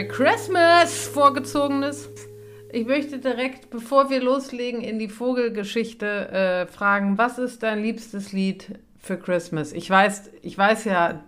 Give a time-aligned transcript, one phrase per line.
[0.00, 2.08] Merry Christmas, vorgezogenes.
[2.72, 8.32] Ich möchte direkt, bevor wir loslegen, in die Vogelgeschichte äh, fragen, was ist dein liebstes
[8.32, 9.72] Lied für Christmas?
[9.72, 11.22] Ich weiß, ich weiß ja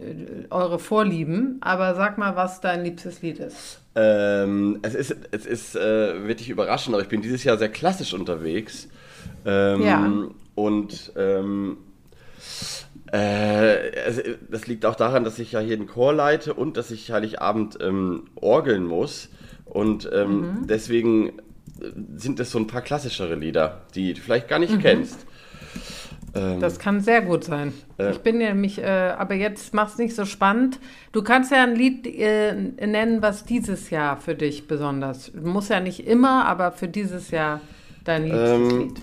[0.00, 3.80] äh, eure Vorlieben, aber sag mal, was dein liebstes Lied ist.
[3.94, 8.12] Ähm, es ist, es ist äh, wirklich überraschend, aber ich bin dieses Jahr sehr klassisch
[8.12, 8.88] unterwegs.
[9.46, 10.12] Ähm, Ja.
[10.56, 11.78] Und ähm,
[13.12, 17.10] äh, das liegt auch daran, dass ich ja hier den Chor leite und dass ich
[17.10, 19.28] Heiligabend ähm, orgeln muss.
[19.64, 20.66] Und ähm, Mhm.
[20.66, 21.32] deswegen äh,
[22.16, 24.80] sind es so ein paar klassischere Lieder, die du vielleicht gar nicht Mhm.
[24.80, 25.26] kennst.
[26.34, 27.72] Ähm, Das kann sehr gut sein.
[27.98, 28.12] Äh.
[28.12, 28.84] Ich bin nämlich, äh,
[29.18, 30.78] aber jetzt mach's nicht so spannend.
[31.12, 35.32] Du kannst ja ein Lied äh, nennen, was dieses Jahr für dich besonders.
[35.34, 37.60] Muss ja nicht immer, aber für dieses Jahr
[38.04, 39.02] dein liebstes Ähm, Lied.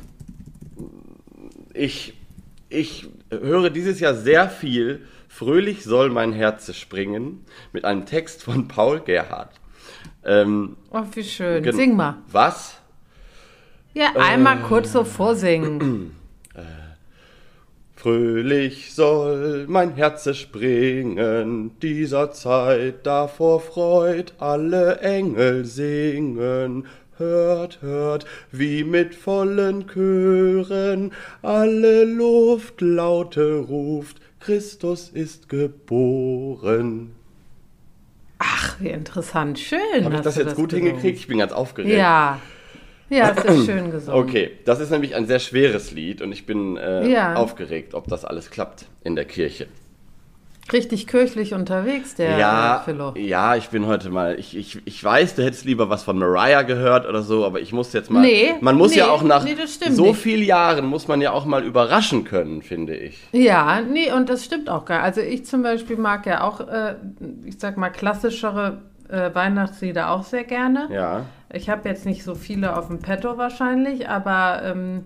[1.73, 2.13] ich,
[2.69, 8.67] ich höre dieses Jahr sehr viel Fröhlich soll mein Herz springen mit einem Text von
[8.67, 9.51] Paul Gerhardt.
[10.25, 11.71] Ähm, Oh, wie schön.
[11.73, 12.15] Sing mal.
[12.31, 12.79] Was?
[13.93, 16.11] Ja, einmal kurz so vorsingen.
[17.95, 26.85] Fröhlich soll mein Herz springen, dieser Zeit davor freut alle Engel singen.
[27.17, 37.11] Hört, hört, wie mit vollen Chören alle Luft laute ruft, Christus ist geboren.
[38.39, 39.57] Ach, wie interessant.
[39.57, 39.79] Schön.
[40.03, 40.87] Habe ich das jetzt gut gesungen.
[40.89, 41.17] hingekriegt?
[41.19, 41.97] Ich bin ganz aufgeregt.
[41.97, 42.39] Ja.
[43.09, 44.19] Ja, es ist schön gesungen.
[44.21, 47.35] Okay, das ist nämlich ein sehr schweres Lied und ich bin äh, Ja.
[47.35, 49.67] aufgeregt, ob das alles klappt in der Kirche.
[50.73, 53.13] Richtig kirchlich unterwegs, der ja, Philo.
[53.15, 54.37] ja, ich bin heute mal.
[54.37, 57.71] Ich, ich, ich weiß, du hättest lieber was von Mariah gehört oder so, aber ich
[57.73, 58.21] muss jetzt mal.
[58.21, 59.55] Nee, man muss ja nee, auch nach nee,
[59.89, 60.17] so nicht.
[60.19, 63.17] vielen Jahren muss man ja auch mal überraschen können, finde ich.
[63.31, 65.03] Ja, nee, und das stimmt auch gar.
[65.03, 66.95] Also ich zum Beispiel mag ja auch, äh,
[67.45, 68.79] ich sag mal, klassischere
[69.09, 70.89] äh, Weihnachtslieder auch sehr gerne.
[70.91, 71.25] Ja.
[71.51, 75.05] Ich habe jetzt nicht so viele auf dem Petto wahrscheinlich, aber ähm,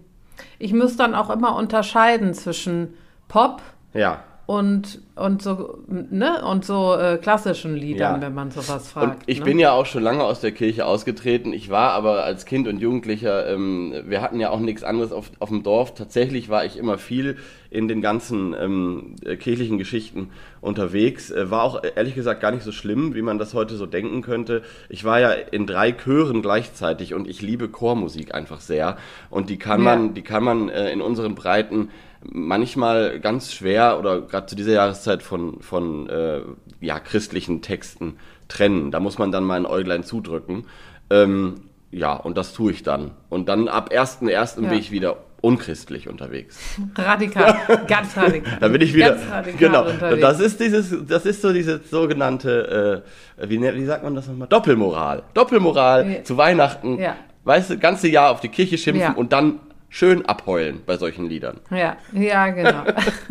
[0.57, 2.95] ich muss dann auch immer unterscheiden zwischen
[3.27, 3.61] Pop
[3.93, 4.23] Ja.
[4.47, 8.21] Und, und so, ne, und so äh, klassischen Liedern, Ja.
[8.21, 9.23] wenn man sowas Und fragt.
[9.27, 9.45] ich ne?
[9.45, 11.53] bin ja auch schon lange aus der Kirche ausgetreten.
[11.53, 15.31] Ich war aber als Kind und Jugendlicher, ähm, wir hatten ja auch nichts anderes auf,
[15.39, 15.93] auf dem Dorf.
[15.93, 17.37] Tatsächlich war ich immer viel
[17.69, 21.31] in den ganzen ähm, äh, kirchlichen Geschichten unterwegs.
[21.31, 23.85] Äh, war auch äh, ehrlich gesagt gar nicht so schlimm, wie man das heute so
[23.85, 24.63] denken könnte.
[24.89, 28.97] Ich war ja in drei Chören gleichzeitig und ich liebe Chormusik einfach sehr.
[29.29, 29.95] Und die kann Ja.
[29.95, 31.89] man, die kann man äh, in unseren Breiten
[32.23, 36.41] manchmal ganz schwer oder gerade zu dieser Jahreszeit von, von äh,
[36.79, 38.17] ja, christlichen Texten
[38.47, 38.91] trennen.
[38.91, 40.65] Da muss man dann mal ein Äuglein zudrücken.
[41.09, 41.61] Ähm,
[41.91, 43.11] ja, und das tue ich dann.
[43.29, 44.29] Und dann ab 1.1.
[44.63, 44.69] Ja.
[44.69, 46.59] bin ich wieder unchristlich unterwegs.
[46.95, 48.57] Radikal, ganz radikal.
[48.59, 49.09] Da bin ich wieder.
[49.15, 49.89] Ganz radikal Genau.
[49.89, 50.21] unterwegs.
[50.21, 53.03] Das ist dieses, das ist so diese sogenannte,
[53.39, 54.47] äh, wie, ne- wie sagt man das nochmal?
[54.47, 55.23] Doppelmoral.
[55.33, 56.23] Doppelmoral Ja.
[56.23, 56.99] zu Weihnachten.
[56.99, 57.15] Ja.
[57.43, 59.13] Weißt du, ganze Jahr auf die Kirche schimpfen Ja.
[59.13, 59.59] und dann
[59.93, 61.59] schön abheulen bei solchen Liedern.
[61.69, 62.83] Ja, ja, genau.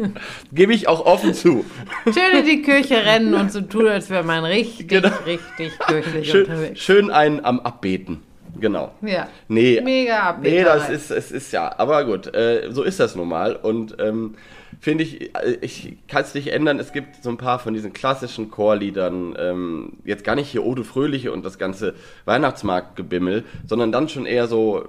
[0.53, 1.65] Gebe ich auch offen zu.
[2.05, 5.09] Schön in die Kirche rennen und so tun, als wäre man richtig, Genau.
[5.27, 6.81] richtig kirchlich Schön, unterwegs.
[6.81, 8.23] schön einen am Abbeten.
[8.61, 8.93] Genau.
[9.01, 9.29] Ja.
[9.49, 10.95] Nee, Mega nee, das Abbeterei.
[10.95, 13.57] ist, es ist ja, aber gut, äh, so ist das nun mal.
[13.57, 14.35] Und ähm,
[14.81, 16.79] finde ich, äh, ich kann es nicht ändern.
[16.79, 20.85] Es gibt so ein paar von diesen klassischen Chorliedern, ähm, jetzt gar nicht hier Ode
[20.85, 21.95] Fröhliche und das ganze
[22.27, 24.85] Weihnachtsmarktgebimmel, sondern dann schon eher so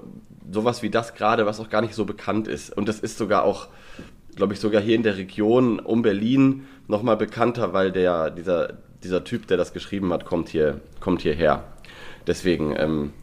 [0.51, 2.75] sowas wie das gerade, was auch gar nicht so bekannt ist.
[2.75, 3.67] Und das ist sogar auch,
[4.35, 8.73] glaube ich, sogar hier in der Region um Berlin nochmal bekannter, weil der, dieser,
[9.03, 11.63] dieser Typ, der das geschrieben hat, kommt hier, kommt hierher.
[12.27, 13.13] Deswegen, ähm,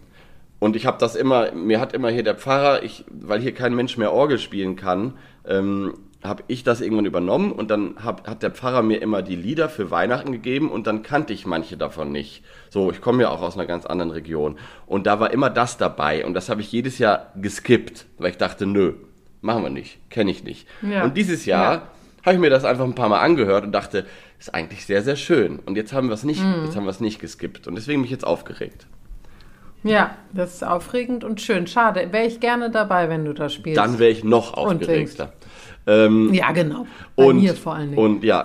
[0.58, 3.74] und ich habe das immer, mir hat immer hier der Pfarrer, ich, weil hier kein
[3.74, 5.14] Mensch mehr Orgel spielen kann,
[5.46, 9.36] ähm, habe ich das irgendwann übernommen und dann hab, hat der Pfarrer mir immer die
[9.36, 12.42] Lieder für Weihnachten gegeben und dann kannte ich manche davon nicht.
[12.70, 15.76] So, ich komme ja auch aus einer ganz anderen Region und da war immer das
[15.76, 18.94] dabei und das habe ich jedes Jahr geskippt, weil ich dachte, nö,
[19.42, 20.66] machen wir nicht, kenne ich nicht.
[20.82, 21.04] Ja.
[21.04, 21.82] Und dieses Jahr Ja.
[22.24, 24.04] habe ich mir das einfach ein paar Mal angehört und dachte,
[24.40, 25.58] ist eigentlich sehr, sehr schön.
[25.66, 28.06] Und jetzt haben wir es nicht, jetzt haben wir es nicht geskippt und deswegen bin
[28.06, 28.86] ich jetzt aufgeregt.
[29.84, 31.66] Ja, das ist aufregend und schön.
[31.66, 32.08] Schade.
[32.10, 33.78] Wäre ich gerne dabei, wenn du da spielst.
[33.78, 35.32] Dann wäre ich noch Und aufgeregter.
[35.86, 36.86] Ähm, ja, genau.
[37.16, 37.98] Bei und, mir vor allen Dingen.
[37.98, 38.44] Und ja,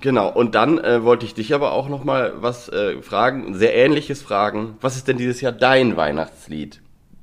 [0.00, 0.30] genau.
[0.30, 4.20] Und dann äh, wollte ich dich aber auch noch mal was äh, fragen, sehr ähnliches
[4.20, 4.76] fragen.
[4.80, 6.82] Was ist denn dieses Jahr dein Weihnachtslied?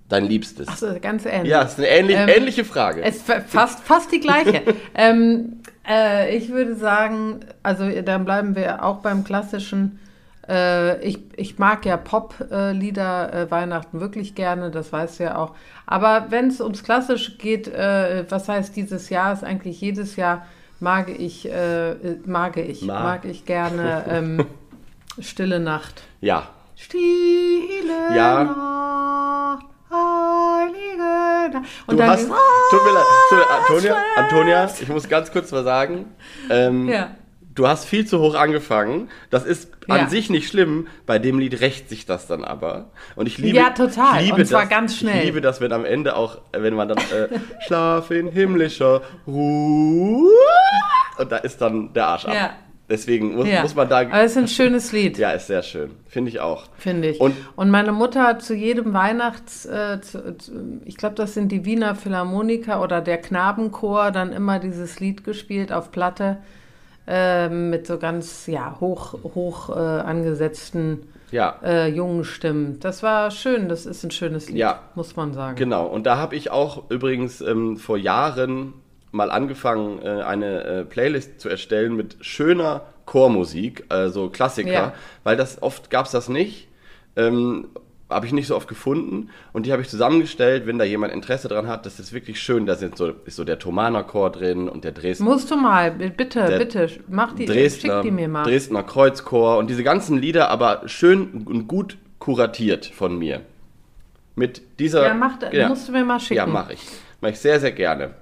[0.09, 0.67] Dein liebstes?
[0.67, 1.51] Achso, ganz ähnlich.
[1.51, 3.03] ja, ist eine ähnlich, Ähm, ähnliche Frage.
[3.03, 4.61] Es fast, fast die gleiche.
[4.95, 9.99] ähm, äh, ich würde sagen, also dann bleiben wir auch beim klassischen.
[10.47, 15.55] Äh, ich, ich mag ja Pop-Lieder äh, Weihnachten wirklich gerne, das weißt du ja auch.
[15.85, 20.45] Aber wenn es ums Klassische geht, äh, was heißt dieses Jahr, ist eigentlich jedes Jahr
[20.79, 21.49] mag ich,
[22.25, 23.03] mag ich, Mag.
[23.03, 24.45] mag ich gerne ähm,
[25.19, 26.03] Stille Nacht.
[26.21, 26.49] Ja.
[26.75, 28.43] Stille Ja.
[28.43, 31.65] Nacht, heilige Nacht.
[31.87, 36.05] Und Du dann hast, tut mir leid, Antonia, Antonia, ich muss ganz kurz was sagen.
[36.49, 37.11] Ähm, Ja.
[37.55, 39.09] Du hast viel zu hoch angefangen.
[39.29, 40.09] Das ist an Ja.
[40.09, 40.87] sich nicht schlimm.
[41.05, 42.89] Bei dem Lied rächt sich das dann aber.
[43.15, 44.19] Und ich liebe, Ja, total.
[44.19, 45.19] Ich liebe Und zwar das, ganz schnell.
[45.19, 47.29] Ich liebe das, wenn am Ende auch, wenn man dann äh,
[47.65, 50.29] Schlaf in himmlischer Ruhe
[51.17, 52.33] und da ist dann der Arsch ab.
[52.33, 52.49] Ja.
[52.87, 53.61] Deswegen muss, Ja.
[53.63, 53.99] muss man da.
[54.01, 55.17] Aber es ist ein schönes Lied.
[55.17, 55.91] Ja, ist sehr schön.
[56.07, 56.65] Finde ich auch.
[56.77, 57.19] Finde ich.
[57.19, 60.51] Und- Und, meine Mutter hat zu jedem Weihnachts, äh, zu, zu,
[60.85, 65.71] ich glaube, das sind die Wiener Philharmoniker oder der Knabenchor, dann immer dieses Lied gespielt
[65.71, 66.37] auf Platte
[67.07, 71.55] äh, mit so ganz ja, hoch, hoch äh, angesetzten Ja.
[71.63, 72.79] äh, jungen Stimmen.
[72.79, 74.79] Das war schön, das ist ein schönes Lied, Ja.
[74.95, 75.55] muss man sagen.
[75.55, 78.73] Genau, und da habe ich auch übrigens ähm, vor Jahren
[79.11, 84.93] mal angefangen, äh, eine äh, Playlist zu erstellen mit schöner Chormusik, also Klassiker, Ja.
[85.23, 86.67] weil das oft gab es das nicht.
[87.15, 87.67] Ähm,
[88.09, 91.47] habe ich nicht so oft gefunden und die habe ich zusammengestellt, wenn da jemand Interesse
[91.47, 94.69] dran hat, das ist wirklich schön, da sind so, ist so der Thomaner Chor drin
[94.69, 98.43] und der Dresdner, Musst du mal, bitte, bitte, mach die, Dresdner, schick die mir mal.
[98.43, 103.41] Dresdner Kreuzchor und diese ganzen Lieder, aber schön und gut kuratiert von mir.
[104.35, 105.05] Mit dieser.
[105.07, 105.37] Ja, mach,
[105.69, 106.35] musst du mir mal schicken.
[106.35, 106.81] Ja, mache ich.
[107.21, 108.15] Mache ich sehr, sehr gerne.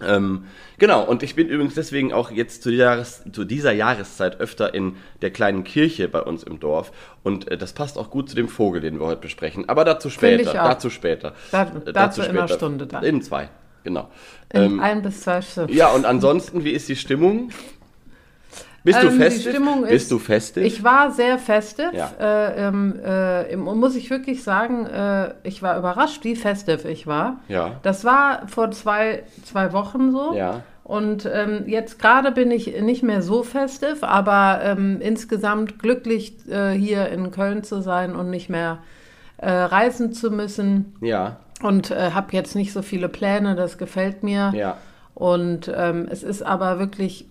[0.00, 0.44] Ähm,
[0.78, 4.74] genau, und ich bin übrigens deswegen auch jetzt zu dieser, Jahres, zu dieser Jahreszeit öfter
[4.74, 6.92] in der kleinen Kirche bei uns im Dorf.
[7.22, 9.68] Und äh, das passt auch gut zu dem Vogel, den wir heute besprechen.
[9.68, 10.52] Aber dazu später.
[10.52, 11.34] Dazu später.
[11.52, 13.04] Da- Äh, dazu in einer Stunde dann.
[13.04, 13.48] In zwei,
[13.84, 14.08] genau.
[14.52, 15.72] In Ähm, ein bis zwei Stunden.
[15.72, 17.50] ja, und ansonsten, wie ist die Stimmung?
[18.84, 19.50] Bist Ähm, du die festiv?
[19.52, 20.64] Stimmung Bist ist- du festiv?
[20.64, 21.86] Ich war sehr festiv.
[21.92, 22.10] Ja.
[22.20, 27.40] Äh, ähm, äh, muss ich wirklich sagen, äh, ich war überrascht, wie festiv ich war.
[27.48, 27.76] Ja.
[27.82, 30.34] Das war vor zwei, zwei Wochen so.
[30.34, 30.62] Ja.
[30.84, 36.70] Und ähm, jetzt gerade bin ich nicht mehr so festiv, aber ähm, insgesamt glücklich, äh,
[36.72, 38.78] hier in Köln zu sein und nicht mehr
[39.38, 40.96] äh, reisen zu müssen.
[41.00, 44.52] ja, Und äh, habe jetzt nicht so viele Pläne, das gefällt mir.
[44.56, 44.76] ja.
[45.14, 47.26] Und ähm, es ist aber wirklich,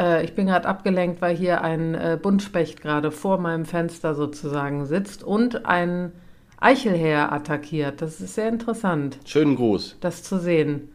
[0.00, 4.86] äh, ich bin gerade abgelenkt, weil hier ein äh, Buntspecht gerade vor meinem Fenster sozusagen
[4.86, 6.12] sitzt und ein
[6.60, 8.02] Eichelhäher attackiert.
[8.02, 9.96] Das ist sehr interessant, Schönen Gruß.
[10.00, 10.88] das zu sehen.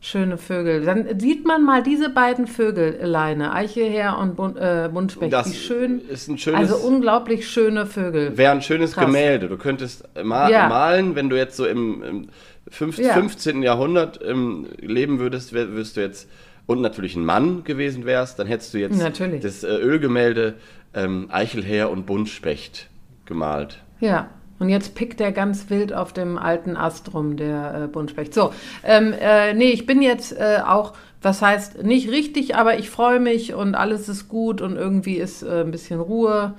[0.00, 0.84] Schöne Vögel.
[0.84, 5.32] Dann sieht man mal diese beiden Vögeleine, Eichelhäher und Bun äh, Buntspecht.
[5.32, 6.00] Das Wie schön.
[6.00, 8.36] ist ein schönes- Also unglaublich schöne Vögel.
[8.36, 9.06] Wäre ein schönes Krass.
[9.06, 9.48] Gemälde.
[9.48, 10.68] Du könntest ma Ja.
[10.68, 12.28] malen, wenn du jetzt so im, im
[12.68, 13.14] fünf- Ja.
[13.14, 13.62] 15.
[13.62, 16.28] Jahrhundert ähm, leben würdest, würdest du jetzt
[16.66, 19.40] und natürlich ein Mann gewesen wärst, dann hättest du jetzt Natürlich.
[19.40, 20.54] das äh, Ölgemälde
[20.94, 22.88] ähm, Eichelhäher und Buntspecht
[23.24, 23.82] gemalt.
[24.00, 24.28] Ja,
[24.58, 28.32] und jetzt pickt er ganz wild auf dem alten Ast rum, der äh, Buntspecht.
[28.32, 28.52] So,
[28.84, 33.20] ähm, äh, nee, ich bin jetzt äh, auch, was heißt, nicht richtig, aber ich freue
[33.20, 36.54] mich und alles ist gut und irgendwie ist äh, ein bisschen Ruhe.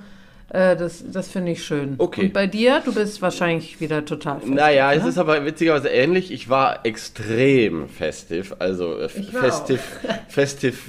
[0.50, 1.94] Äh, das das finde ich schön.
[1.98, 2.22] Okay.
[2.22, 5.10] Und bei dir, du bist wahrscheinlich wieder total fest, Naja, es ne?
[5.10, 6.30] ist aber witzigerweise ähnlich.
[6.32, 9.80] Ich war extrem festiv, also äh, festiv,
[10.28, 10.82] festiv,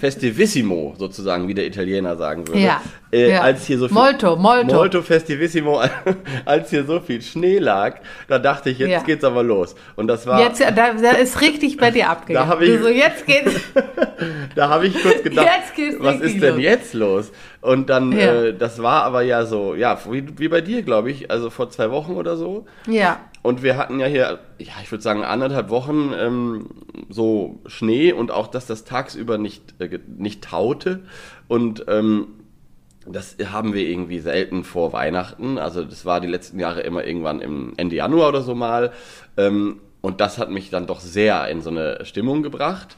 [0.00, 2.60] festivissimo sozusagen, wie der Italiener sagen würde.
[2.60, 2.82] Ja,
[3.14, 3.40] Äh, ja.
[3.42, 4.74] Als hier so viel, Molto, molto.
[4.74, 5.80] Molto festivissimo,
[6.44, 9.02] als hier so viel Schnee lag, da dachte ich, jetzt Ja.
[9.02, 9.76] geht's aber los.
[9.94, 12.48] Und das war, Jetzt, da, da ist richtig bei dir abgegangen.
[12.48, 13.54] hab ich- Du so, jetzt geht's.
[14.56, 15.46] da habe ich kurz gedacht,
[16.00, 16.62] was ist denn los.
[16.62, 17.32] jetzt los?
[17.60, 18.42] Und dann, Ja.
[18.46, 21.70] äh, das war aber ja so, ja, wie, wie bei dir, glaube ich, also vor
[21.70, 22.66] zwei Wochen oder so.
[22.88, 26.66] Ja, Und wir hatten ja hier, ja, ich würde sagen, anderthalb Wochen ähm,
[27.10, 31.00] so Schnee und auch, dass das tagsüber nicht, äh, nicht taute.
[31.48, 32.26] Und ähm,
[33.06, 35.58] das haben wir irgendwie selten vor Weihnachten.
[35.58, 38.92] Also das war die letzten Jahre immer irgendwann im Ende Januar oder so mal.
[39.36, 42.96] Ähm, und das hat mich dann doch sehr in so eine Stimmung gebracht.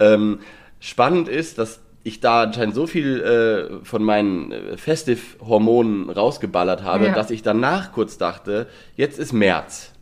[0.00, 0.40] Ähm,
[0.80, 7.06] spannend ist, dass ich da anscheinend so viel äh, von meinen äh, Festiv-Hormonen rausgeballert habe,
[7.06, 7.14] Ja.
[7.14, 9.92] dass ich danach kurz dachte, jetzt ist März.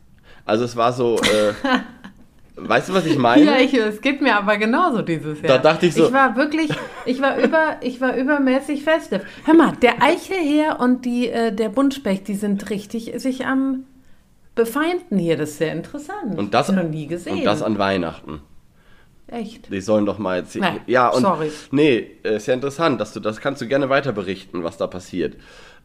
[0.45, 1.53] Also es war so, äh,
[2.57, 3.45] weißt du, was ich meine?
[3.45, 5.49] Ja, ich, es geht mir aber genauso dieses Jahr.
[5.57, 6.71] Da dachte ich so- Ich war wirklich,
[7.05, 9.21] ich war über, ich war übermäßig festiv.
[9.45, 13.85] Hör mal, der Eichelheer und die, äh, der Buntspecht, die sind richtig sich am
[14.55, 15.37] befeinden hier.
[15.37, 16.39] Das ist sehr interessant.
[16.39, 17.39] Und das, noch nie gesehen.
[17.39, 18.41] und das an Weihnachten.
[19.29, 19.73] Echt.
[19.73, 20.55] Die sollen doch mal jetzt.
[20.57, 21.21] Nein, ja, und.
[21.21, 21.51] sorry.
[21.73, 24.87] Nee, äh, ist ja interessant, dass du das kannst du gerne weiter berichten, was da
[24.87, 25.37] passiert.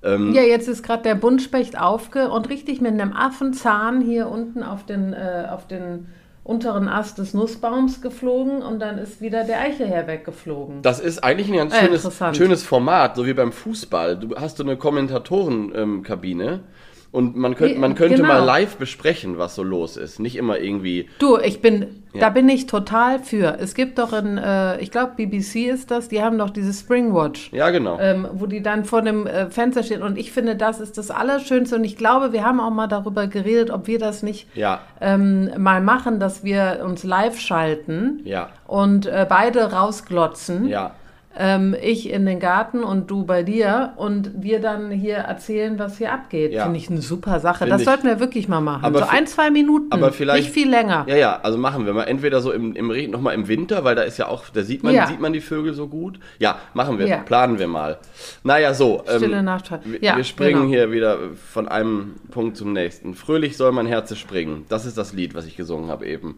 [0.04, 4.62] Ähm, Ja, jetzt ist gerade der Buntspecht aufge und richtig mit einem Affenzahn hier unten
[4.64, 6.08] auf den, äh, auf den
[6.44, 10.82] unteren Ast des Nussbaums geflogen und dann ist wieder der Eichelheer weggeflogen.
[10.82, 12.38] Das ist eigentlich ein ganz Äh, schönes, interessant.
[12.38, 14.18] schönes Format, so wie beim Fußball.
[14.18, 16.62] Du hast so eine Kommentatorenkabine
[17.12, 18.30] Und man, könnt, man könnte genau.
[18.30, 20.20] mal live besprechen, was so los ist.
[20.22, 21.10] Nicht immer irgendwie.
[21.20, 22.22] Du, ich bin, Ja.
[22.22, 23.58] da bin ich total für.
[23.60, 27.52] Es gibt doch in, äh, ich glaube, BBC ist das, die haben doch diese Springwatch.
[27.52, 28.00] Ja, genau.
[28.00, 30.04] ähm, wo die dann vor dem äh, Fenster stehen.
[30.04, 31.76] Und ich finde, das ist das Allerschönste.
[31.76, 34.80] Und ich glaube, wir haben auch mal darüber geredet, ob wir das nicht Ja.
[35.02, 38.52] ähm, mal machen, dass wir uns live schalten Ja.
[38.68, 40.70] und äh, beide rausglotzen.
[40.70, 40.96] Ja.
[41.38, 45.98] Ähm, ich in den Garten und du bei dir und wir dann hier erzählen, was
[45.98, 46.52] hier abgeht.
[46.52, 46.64] Ja.
[46.64, 47.60] Finde ich eine super Sache.
[47.60, 47.88] Find das ich.
[47.88, 48.84] sollten wir wirklich mal machen.
[48.84, 49.92] Aber so ein, zwei Minuten.
[49.92, 51.06] aber vielleicht- Nicht viel länger.
[51.08, 52.04] Ja, ja, also machen wir mal.
[52.04, 54.84] Entweder so im, im Regen, nochmal im Winter, weil da ist ja auch, da sieht
[54.84, 55.08] man, Ja.
[55.08, 56.20] sieht man die Vögel so gut.
[56.40, 57.18] Ja, machen wir, Ja.
[57.20, 57.98] planen wir mal.
[58.44, 59.04] Naja, so.
[59.10, 59.72] ähm, Stille Nacht.
[59.86, 60.68] Wir, Ja, wir springen genau.
[60.70, 61.18] hier wieder
[61.50, 63.14] von einem Punkt zum nächsten.
[63.16, 64.66] Fröhlich soll mein Herz springen.
[64.68, 66.38] Das ist das Lied, was ich gesungen habe eben.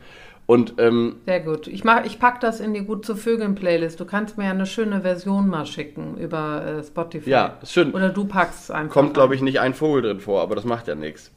[0.54, 1.66] Und ähm, Sehr gut.
[1.66, 4.00] Ich, mach, ich pack das in die Gut zu Vögeln Playlist.
[4.00, 7.28] Du kannst mir ja eine schöne Version mal schicken über äh, Spotify.
[7.28, 7.92] Ja, ist schön.
[7.92, 8.94] Oder du packst es einfach.
[8.94, 11.32] kommt, glaube ich, nicht ein Vogel drin vor, aber das macht ja nichts.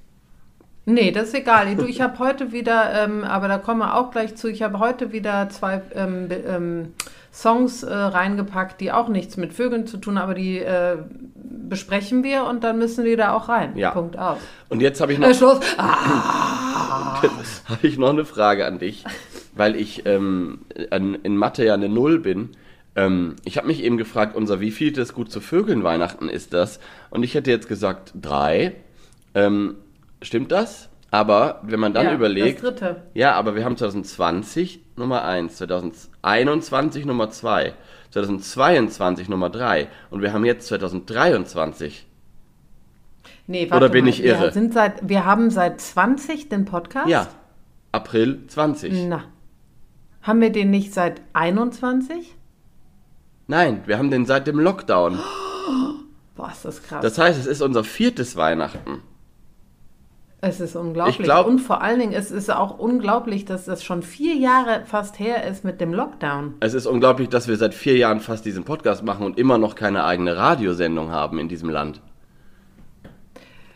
[0.85, 1.75] Nee, das ist egal.
[1.77, 4.81] Du, ich habe heute wieder, ähm, aber da kommen wir auch gleich zu, ich habe
[4.81, 6.93] heute wieder zwei ähm, ähm,
[7.33, 10.99] Songs äh, reingepackt, die auch nichts mit Vögeln zu tun haben, aber die äh,
[11.69, 13.77] besprechen wir und dann müssen die da auch rein.
[13.77, 13.91] Ja.
[13.91, 14.39] Punkt aus.
[14.69, 15.61] Und jetzt habe ich noch Äh, Schluss.
[15.79, 17.23] Ah,
[17.69, 19.05] habe ich noch eine Frage an dich,
[19.55, 20.61] weil ich ähm,
[20.91, 22.51] in Mathe ja eine Null bin.
[22.95, 26.81] Ähm, ich habe mich eben gefragt, unser wievieltes Gut zu Vögeln Weihnachten ist das?
[27.11, 28.75] Und ich hätte jetzt gesagt drei.
[29.35, 29.75] Ähm,
[30.23, 30.89] stimmt das?
[31.11, 33.03] Aber wenn man dann ja, überlegt, Das dritte.
[33.15, 37.73] ja, aber wir haben 2020 Nummer 1, 2021 Nummer 2,
[38.11, 42.07] 2022 Nummer 3 und wir haben jetzt 2023.
[43.49, 44.11] Nee, Oder bin mal.
[44.11, 44.45] ich irre?
[44.45, 47.09] Wir, sind seit, wir haben seit 20 den Podcast?
[47.09, 47.29] Ja,
[47.93, 49.07] April 20.
[49.09, 49.25] Na.
[50.23, 52.35] Haben wir den nicht seit 21?
[53.47, 55.19] Nein, wir haben den seit dem Lockdown.
[56.37, 57.03] Boah, ist das krass.
[57.03, 59.03] Das heißt, es ist unser viertes Weihnachten.
[60.49, 61.19] Es ist unglaublich.
[61.19, 64.83] Ich glaub- und vor allen Dingen, es ist auch unglaublich, dass das schon vier Jahre
[64.87, 66.55] fast her ist mit dem Lockdown.
[66.61, 69.75] Es ist unglaublich, dass wir seit vier Jahren fast diesen Podcast machen und immer noch
[69.75, 72.01] keine eigene Radiosendung haben in diesem Land.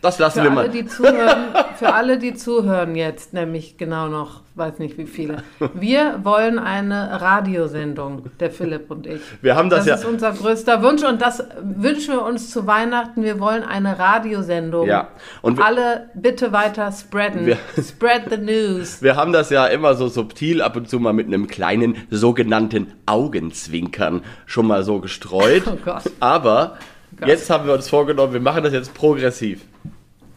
[0.03, 0.69] Das lassen Für wir alle, mal.
[0.71, 1.45] die zuhören,
[1.77, 5.43] für alle, die zuhören jetzt, nämlich genau noch, weiß nicht wie viele.
[5.75, 9.21] Wir wollen eine Radiosendung, der Philipp und ich.
[9.43, 12.67] Wir haben das das ja- ist unser größter Wunsch und das wünschen wir uns zu
[12.67, 13.23] Weihnachten.
[13.23, 14.87] Wir wollen eine Radiosendung.
[14.87, 15.09] Ja.
[15.43, 17.45] Und wir- alle bitte weiter spreaden.
[17.47, 19.03] Wir- Spread the news.
[19.03, 22.93] Wir haben das ja immer so subtil ab und zu mal mit einem kleinen sogenannten
[23.07, 25.65] Augenzwinkern schon mal so gestreut.
[25.67, 26.05] Oh Gott.
[26.21, 26.79] Aber.
[27.27, 29.63] Jetzt haben wir uns vorgenommen, wir machen das jetzt progressiv.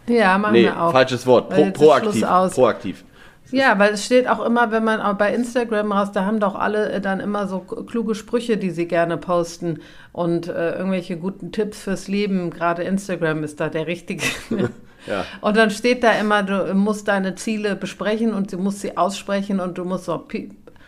[0.07, 0.91] Ja, machen Nee, wir auch.
[0.91, 1.49] falsches Wort.
[1.49, 2.25] Pro, proaktiv.
[2.53, 3.03] Proaktiv.
[3.51, 6.55] Ja, weil es steht auch immer, wenn man auch bei Instagram raus, da haben doch
[6.55, 9.79] alle äh, dann immer so kluge Sprüche, die sie gerne posten
[10.11, 12.49] und äh, irgendwelche guten Tipps fürs Leben.
[12.49, 14.23] Gerade Instagram ist da der richtige.
[15.05, 15.25] Ja.
[15.41, 19.59] Und dann steht da immer, du musst deine Ziele besprechen und du musst sie aussprechen
[19.59, 20.25] und du musst so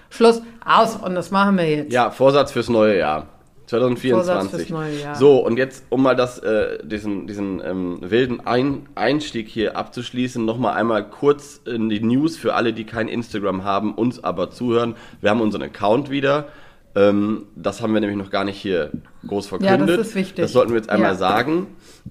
[0.09, 1.91] Schluss aus und das machen wir jetzt.
[1.91, 3.27] Ja, Vorsatz fürs neue Jahr.
[3.67, 4.11] 2024.
[4.11, 5.15] Vorsatz fürs neue.
[5.15, 10.43] So, und jetzt, um mal das, äh, diesen, diesen ähm, wilden Ein Einstieg hier abzuschließen,
[10.45, 14.95] nochmal einmal kurz in die News für alle, die kein Instagram haben, uns aber zuhören.
[15.21, 16.47] Wir haben unseren Account wieder.
[16.95, 18.91] Ähm, das haben wir nämlich noch gar nicht hier
[19.27, 19.79] groß verkündet.
[19.89, 20.35] Ja, das ist wichtig.
[20.43, 21.17] Das sollten wir jetzt einmal Ja.
[21.17, 21.67] sagen.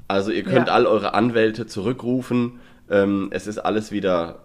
[0.08, 0.74] Also ihr könnt Ja.
[0.74, 2.60] all eure Anwälte zurückrufen.
[2.90, 4.40] Ähm, es ist alles wieder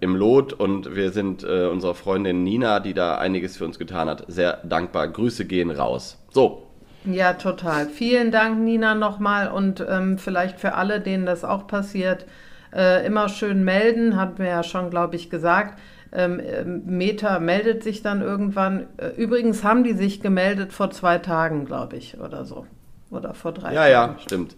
[0.00, 4.08] im Lot und wir sind äh, unserer Freundin Nina, die da einiges für uns getan
[4.08, 5.08] hat, sehr dankbar.
[5.08, 6.18] Grüße gehen raus.
[6.30, 6.66] So,
[7.04, 7.86] Ja, total.
[7.86, 9.48] Vielen Dank, Nina, nochmal.
[9.48, 12.26] Und ähm, vielleicht für alle, denen das auch passiert,
[12.74, 15.78] äh, immer schön melden, hatten wir ja schon, glaube ich, gesagt.
[16.12, 18.86] Ähm, ähm, Meta meldet sich dann irgendwann.
[18.96, 22.66] Äh, übrigens haben die sich gemeldet vor zwei Tagen, glaube ich, oder so.
[23.10, 24.16] Oder vor drei ja, Tagen.
[24.16, 24.56] ja, stimmt.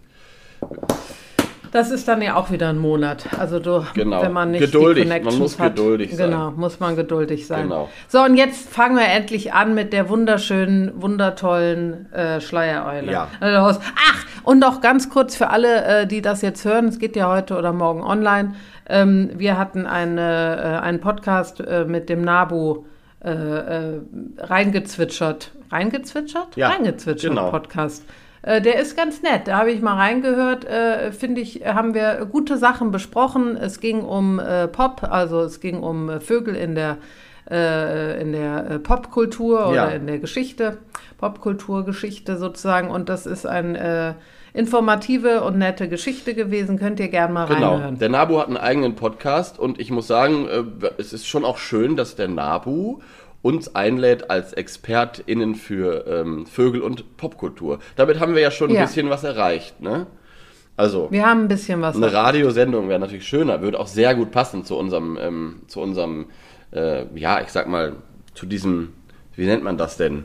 [1.71, 3.25] Das ist dann ja auch wieder ein Monat.
[3.37, 4.21] Also du, Genau.
[4.23, 5.03] wenn man nicht Geduldig.
[5.03, 5.75] die Man Connections muss hat.
[5.75, 6.31] geduldig sein.
[6.31, 7.63] Genau, muss man geduldig sein.
[7.69, 7.89] Genau.
[8.07, 13.11] So, und jetzt fangen wir endlich an mit der wunderschönen, wundertollen äh, Schleiereule.
[13.11, 13.27] Ja.
[13.39, 17.15] Also, ach, und noch ganz kurz für alle, äh, die das jetzt hören, es geht
[17.15, 18.55] ja heute oder morgen online.
[18.87, 22.85] Ähm, wir hatten eine, äh, einen Podcast äh, mit dem Nabu
[23.23, 23.99] äh, äh,
[24.39, 25.51] reingezwitschert.
[25.71, 26.55] Reingezwitschert?
[26.55, 27.51] Ja, reingezwitschert genau.
[27.51, 28.03] Podcast.
[28.49, 29.47] Äh, Der ist ganz nett.
[29.47, 30.65] Da habe ich mal reingehört.
[30.65, 33.55] Äh, Finde ich, haben wir gute Sachen besprochen.
[33.57, 36.97] Es ging um äh, Pop, also es ging um äh, Vögel in der,
[37.49, 39.85] äh, in der Popkultur oder Ja.
[39.89, 40.77] in der Geschichte,
[41.19, 42.89] Popkulturgeschichte sozusagen.
[42.89, 46.79] Und das ist eine äh, informative und nette Geschichte gewesen.
[46.79, 47.73] Könnt ihr gern mal Genau.
[47.73, 47.99] reinhören.
[47.99, 50.47] Der Nabu hat einen eigenen Podcast und ich muss sagen,
[50.97, 52.99] es ist schon auch schön, dass der Nabu
[53.41, 57.79] uns einlädt als ExpertInnen für ähm, Vögel und Popkultur.
[57.95, 58.81] Damit haben wir ja schon ein Ja.
[58.81, 60.07] bisschen was erreicht, ne?
[60.75, 61.95] Also, Wir haben ein bisschen was.
[61.95, 66.27] eine Radiosendung wäre natürlich schöner, würde auch sehr gut passen zu unserem, ähm, zu unserem,
[66.71, 67.97] äh, ja, ich sag mal,
[68.33, 68.93] zu diesem,
[69.35, 70.23] wie nennt man das denn?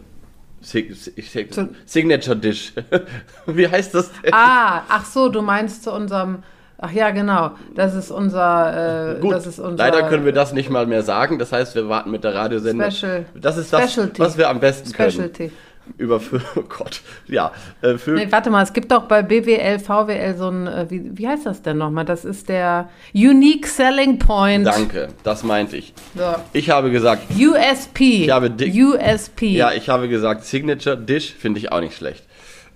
[0.60, 1.50] Sig Sig
[1.84, 2.72] Signature Dish.
[3.46, 4.32] wie heißt das denn?
[4.32, 6.42] Ah, ach so, du meinst zu unserem.
[6.86, 7.52] Ach ja, genau.
[7.74, 9.16] Das ist unser.
[9.16, 11.38] Äh, Gut, ist unser leider können wir das nicht mal mehr sagen.
[11.38, 12.90] Das heißt, wir warten mit der Radiosendung.
[12.90, 14.18] Special- das ist das, Specialty.
[14.18, 15.48] was wir am besten Specialty.
[15.48, 15.52] können.
[15.98, 19.78] Über, für, oh Gott, ja, äh, für, Nee, warte mal, es gibt doch bei BWL,
[19.78, 22.06] VWL so ein, äh, wie, wie heißt das denn nochmal?
[22.06, 24.66] Das ist der Unique Selling Point.
[24.66, 25.92] danke, das meinte ich.
[26.16, 26.22] So.
[26.54, 28.24] Ich habe gesagt, USP.
[28.24, 29.48] Ich habe USP.
[29.48, 32.24] Ja, ich habe gesagt, Signature Dish finde ich auch nicht schlecht.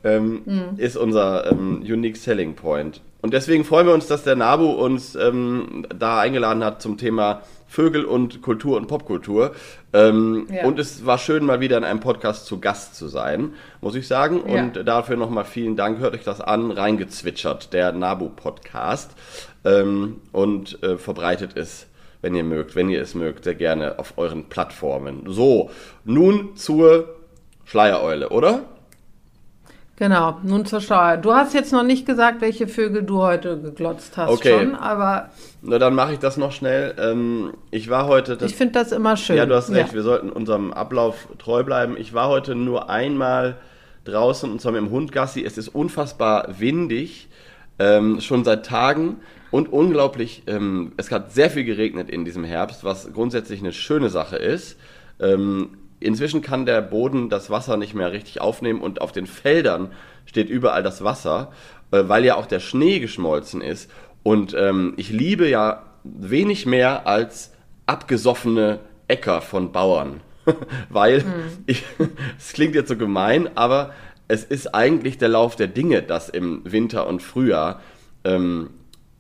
[0.04, 0.62] Ähm, Hm.
[0.78, 3.00] Ist unser ähm, Unique Selling Point.
[3.20, 7.42] Und deswegen freuen wir uns, dass der Nabu uns ähm, da eingeladen hat zum Thema
[7.66, 9.54] Vögel und Kultur und Popkultur.
[9.92, 10.64] Ähm, Ja.
[10.64, 14.06] Und es war schön, mal wieder in einem Podcast zu Gast zu sein, muss ich
[14.06, 14.42] sagen.
[14.46, 14.62] Ja.
[14.62, 15.98] Und dafür nochmal vielen Dank.
[15.98, 19.10] Hört euch das an, reingezwitschert, der Nabu-Podcast.
[19.64, 21.88] Ähm, und äh, verbreitet es,
[22.22, 25.24] wenn ihr mögt, wenn ihr es mögt, sehr gerne auf euren Plattformen.
[25.26, 25.70] So,
[26.04, 27.16] nun zur
[27.64, 28.62] Schleiereule, oder?
[29.98, 31.16] Genau, nun zur Steuer.
[31.16, 34.56] Du hast jetzt noch nicht gesagt, welche Vögel du heute geglotzt hast Okay.
[34.60, 36.94] schon, aber Na, dann mache ich das noch schnell.
[37.00, 38.36] Ähm, ich war heute.
[38.36, 39.36] Das, ich finde das immer schön.
[39.36, 39.94] ja, du hast recht, Ja.
[39.94, 41.96] wir sollten unserem Ablauf treu bleiben.
[41.98, 43.56] Ich war heute nur einmal
[44.04, 45.42] draußen und zwar mit dem Hund Gassi.
[45.44, 47.28] Es ist unfassbar windig,
[47.80, 49.16] ähm, schon seit Tagen
[49.50, 50.44] und unglaublich.
[50.46, 54.78] Ähm, es hat sehr viel geregnet in diesem Herbst, was grundsätzlich eine schöne Sache ist.
[55.20, 59.92] Ähm, inzwischen kann der Boden das Wasser nicht mehr richtig aufnehmen und auf den Feldern
[60.26, 61.52] steht überall das Wasser,
[61.90, 63.90] äh, weil ja auch der Schnee geschmolzen ist.
[64.22, 67.52] Und ähm, ich liebe ja wenig mehr als
[67.86, 70.20] abgesoffene Äcker von Bauern.
[70.88, 71.24] weil,
[71.66, 71.84] ich,
[72.38, 73.92] es klingt jetzt so gemein, aber
[74.28, 77.80] es ist eigentlich der Lauf der Dinge, dass im Winter und Frühjahr
[78.24, 78.70] ähm,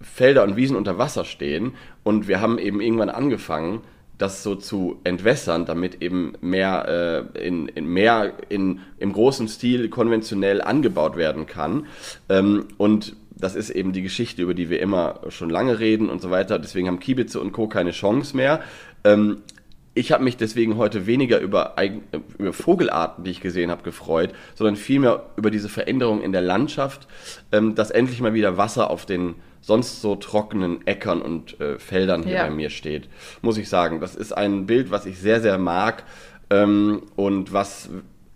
[0.00, 1.74] Felder und Wiesen unter Wasser stehen.
[2.04, 3.80] Und wir haben eben irgendwann angefangen,
[4.18, 9.88] das so zu entwässern, damit eben mehr, äh, in, in, mehr in, im großen Stil
[9.88, 11.86] konventionell angebaut werden kann.
[12.28, 16.20] Ähm, und das ist eben die Geschichte, über die wir immer schon lange reden und
[16.20, 16.58] so weiter.
[16.58, 17.68] Deswegen haben Kiebitze und Co.
[17.68, 18.60] keine Chance mehr.
[19.04, 19.38] Ähm,
[19.94, 21.74] ich habe mich deswegen heute weniger über,
[22.38, 27.08] über Vogelarten, die ich gesehen habe, gefreut, sondern vielmehr über diese Veränderung in der Landschaft,
[27.50, 32.22] ähm, dass endlich mal wieder Wasser auf den sonst so trockenen Äckern und äh, Feldern
[32.22, 32.44] hier Ja.
[32.44, 33.08] bei mir steht.
[33.42, 36.04] Muss ich sagen, das ist ein Bild, was ich sehr, sehr mag
[36.50, 37.90] ähm, und was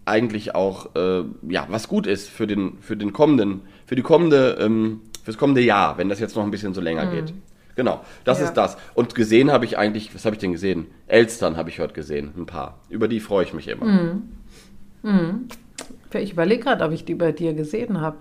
[0.04, 4.58] eigentlich auch äh, ja was gut ist für den für den kommenden für die kommende
[4.60, 7.32] ähm, fürs kommende Jahr, wenn das jetzt noch ein bisschen so länger geht.
[7.76, 8.42] Genau, das Mhm.
[8.42, 8.48] Ja.
[8.48, 8.76] ist das.
[8.94, 10.88] Und gesehen habe ich eigentlich, was habe ich denn gesehen?
[11.06, 12.80] Elstern habe ich heute gesehen, ein paar.
[12.90, 13.86] Über die freue ich mich immer.
[15.04, 15.48] Mhm.
[16.14, 18.18] Ich überlege gerade, ob ich die bei dir gesehen habe.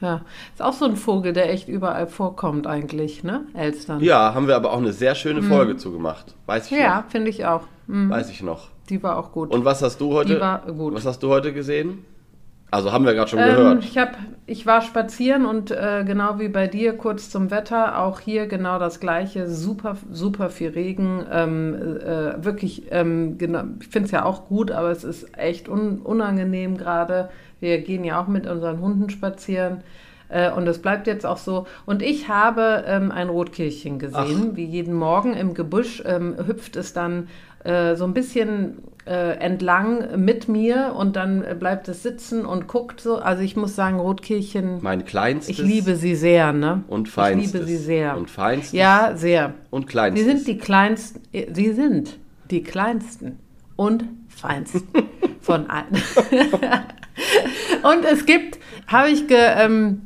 [0.00, 3.46] Ja, ist auch so ein Vogel, der echt überall vorkommt eigentlich, ne?
[3.54, 4.00] Elstern.
[4.02, 6.34] Ja, haben wir aber auch eine sehr schöne Folge zugemacht.
[6.46, 6.78] Weiß ich Mhm.
[6.78, 7.62] Ja, finde ich auch.
[7.86, 8.10] Mhm.
[8.10, 8.68] Weiß ich noch.
[8.88, 9.50] Die war auch gut.
[9.50, 10.34] Und was hast du heute?
[10.34, 10.94] Die war gut.
[10.94, 12.04] Was hast du heute gesehen?
[12.74, 13.84] Also haben wir gerade schon Ähm, gehört.
[13.84, 18.18] ich, hab, ich war spazieren und äh, genau wie bei dir kurz zum Wetter, auch
[18.18, 24.06] hier genau das gleiche, super, super viel Regen, ähm, äh, wirklich, ähm, genau, ich finde
[24.06, 27.28] es ja auch gut, aber es ist echt un unangenehm gerade.
[27.60, 29.82] Wir gehen ja auch mit unseren Hunden spazieren
[30.28, 31.66] äh, und es bleibt jetzt auch so.
[31.86, 36.92] Und ich habe ähm, ein Rotkehlchen gesehen, wie jeden Morgen im Gebüsch ähm, hüpft es
[36.92, 37.28] dann
[37.64, 43.00] äh, so ein bisschen äh, entlang mit mir und dann bleibt es sitzen und guckt
[43.00, 43.16] so.
[43.18, 46.84] Also ich muss sagen, Rotkehlchen, mein kleinstes ich liebe sie sehr, ne?
[46.88, 47.46] und feinstes.
[47.48, 48.16] Ich liebe sie sehr.
[48.16, 49.52] Und feinstes Ja, sehr.
[49.70, 50.26] und Sie kleinstes.
[50.26, 51.20] sind die kleinsten,
[51.52, 52.18] sie sind
[52.50, 53.38] die kleinsten
[53.76, 54.82] und feinsten
[55.40, 55.86] von allen.
[57.82, 60.02] und es gibt, habe ich ge, ähm,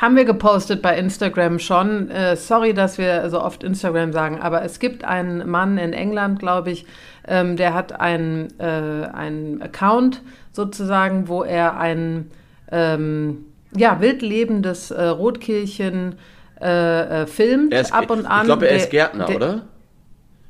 [0.00, 2.10] haben wir gepostet bei Instagram schon.
[2.10, 6.38] Äh, sorry, dass wir so oft Instagram sagen, aber es gibt einen Mann in England,
[6.38, 6.86] glaube ich,
[7.28, 8.64] ähm, der hat einen, äh,
[9.12, 12.30] einen Account sozusagen, wo er ein
[12.70, 13.44] ähm,
[13.76, 16.16] ja, wild lebendes äh, Rotkehlchen
[16.60, 18.40] äh, äh, filmt ist, ab und an.
[18.40, 19.62] Ich glaube, er ist Der- Gärtner, der- oder?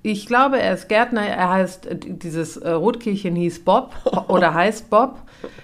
[0.02, 1.22] ich glaube, er ist Gärtner.
[1.22, 3.94] Er heißt, äh, dieses äh, Rotkehlchen hieß Bob
[4.28, 5.18] oder heißt Bob.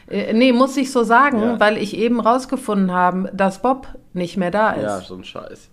[0.08, 1.60] Äh, nee, muss ich so sagen, Ja.
[1.60, 4.82] weil ich eben rausgefunden habe, dass Bob nicht mehr da ist.
[4.82, 5.70] Ja, so ein Scheiß.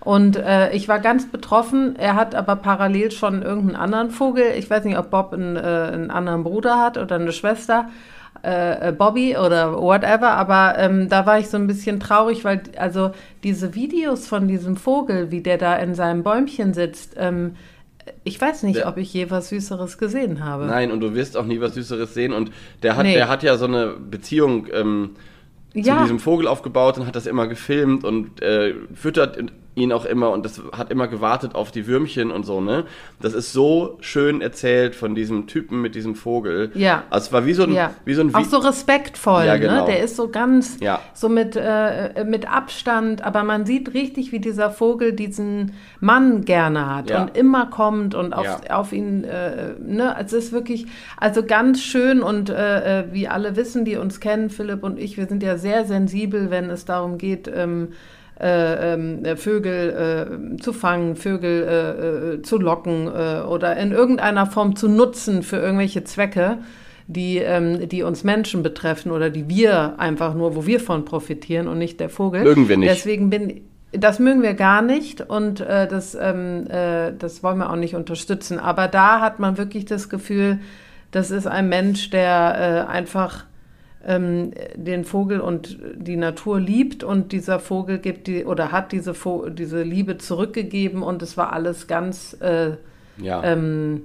[0.00, 1.96] Und äh, ich war ganz betroffen.
[1.96, 4.44] Er hat aber parallel schon irgendeinen anderen Vogel.
[4.56, 7.86] Ich weiß nicht, ob Bob einen, äh, einen anderen Bruder hat oder eine Schwester.
[8.44, 12.62] Äh, äh, Bobby oder whatever, aber ähm, da war ich so ein bisschen traurig, weil
[12.78, 13.10] also
[13.42, 17.56] diese Videos von diesem Vogel, wie der da in seinem Bäumchen sitzt, ähm,
[18.24, 20.66] ich weiß nicht, Der- ob ich je was Süßeres gesehen habe.
[20.66, 22.32] Nein, und du wirst auch nie was Süßeres sehen.
[22.32, 22.50] Und
[22.82, 23.14] der hat, Nee.
[23.14, 25.10] der hat ja so eine Beziehung, ähm,
[25.74, 25.96] Ja.
[25.98, 29.38] zu diesem Vogel aufgebaut und hat das immer gefilmt und äh, füttert
[29.76, 32.84] ihn auch immer und das hat immer gewartet auf die Würmchen und so, ne?
[33.20, 36.70] Das ist so schön erzählt von diesem Typen mit diesem Vogel.
[36.74, 37.04] Ja.
[37.10, 37.90] Also es war wie so ein, Ja.
[38.06, 39.80] wie so ein auch so respektvoll, Ja, genau.
[39.80, 39.84] ne?
[39.84, 41.00] Der ist so ganz Ja.
[41.12, 46.94] so mit, äh, mit Abstand, aber man sieht richtig, wie dieser Vogel diesen Mann gerne
[46.96, 47.20] hat Ja.
[47.22, 50.16] und immer kommt und auf, auf ihn, äh, ne?
[50.18, 50.86] Es ist wirklich,
[51.18, 55.18] also ganz schön und äh, äh, wie alle wissen, die uns kennen, Philipp und ich,
[55.18, 57.88] wir sind ja sehr sensibel, wenn es darum geht, ähm,
[58.40, 63.92] äh, ähm, äh, Vögel äh, zu fangen, Vögel äh, äh, zu locken äh, oder in
[63.92, 66.58] irgendeiner Form zu nutzen für irgendwelche Zwecke,
[67.06, 71.66] die, ähm, die uns Menschen betreffen oder die wir einfach nur, wo wir von profitieren
[71.66, 72.42] und nicht der Vogel.
[72.42, 72.90] Mögen wir nicht.
[72.90, 77.76] Deswegen bin das mögen wir gar nicht und das, ähm, äh, das wollen wir auch
[77.76, 78.58] nicht unterstützen.
[78.58, 80.58] Aber da hat man wirklich das Gefühl,
[81.12, 83.44] das ist ein Mensch, der einfach
[84.06, 89.14] ähm, den Vogel und die Natur liebt und dieser Vogel gibt die oder hat diese,
[89.14, 92.72] Vo diese Liebe zurückgegeben und es war alles ganz äh,
[93.18, 93.42] Ja.
[93.44, 94.02] ähm,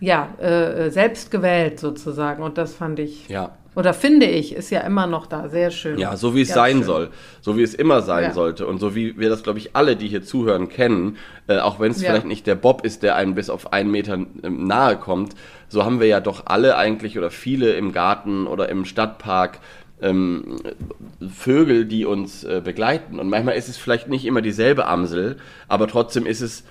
[0.00, 3.52] ja, äh, selbst gewählt sozusagen und das fand ich ja.
[3.76, 5.96] oder finde ich ist ja immer noch da sehr schön.
[5.98, 6.82] Ja, so wie es Ganz sein schön.
[6.84, 7.08] soll,
[7.40, 8.32] so wie es immer sein Ja.
[8.32, 11.16] sollte und so wie wir das, glaube ich, alle, die hier zuhören, kennen,
[11.48, 12.10] äh, auch wenn es Ja.
[12.10, 15.34] vielleicht nicht der Bob ist, der einem bis auf einen Meter ähm, nahe kommt,
[15.72, 19.58] so haben wir ja doch alle eigentlich oder viele im Garten oder im Stadtpark
[20.02, 20.58] ähm,
[21.34, 23.18] Vögel, die uns äh, begleiten.
[23.18, 25.36] Und manchmal ist es vielleicht nicht immer dieselbe Amsel,
[25.68, 26.64] aber trotzdem ist es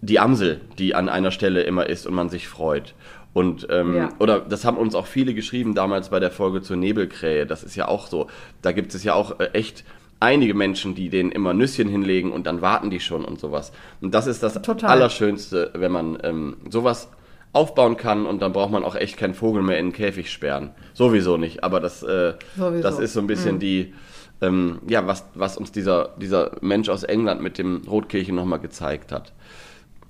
[0.00, 2.94] die Amsel, die an einer Stelle immer ist und man sich freut.
[3.32, 4.08] Und ähm, Ja.
[4.20, 7.44] oder das haben uns auch viele geschrieben damals bei der Folge zur Nebelkrähe.
[7.46, 8.28] Das ist ja auch so.
[8.62, 9.84] Da gibt es ja auch äh, echt
[10.20, 13.72] einige Menschen, die denen immer Nüsschen hinlegen und dann warten die schon und sowas.
[14.00, 14.90] Und das ist das Total.
[14.90, 17.08] Allerschönste, wenn man ähm, sowas
[17.52, 20.70] aufbauen kann und dann braucht man auch echt keinen Vogel mehr in den Käfig sperren.
[20.94, 23.94] Sowieso nicht, aber das, äh, das ist so ein bisschen die,
[24.40, 29.10] ähm, ja, was, was uns dieser, dieser Mensch aus England mit dem Rotkirchen nochmal gezeigt
[29.12, 29.32] hat.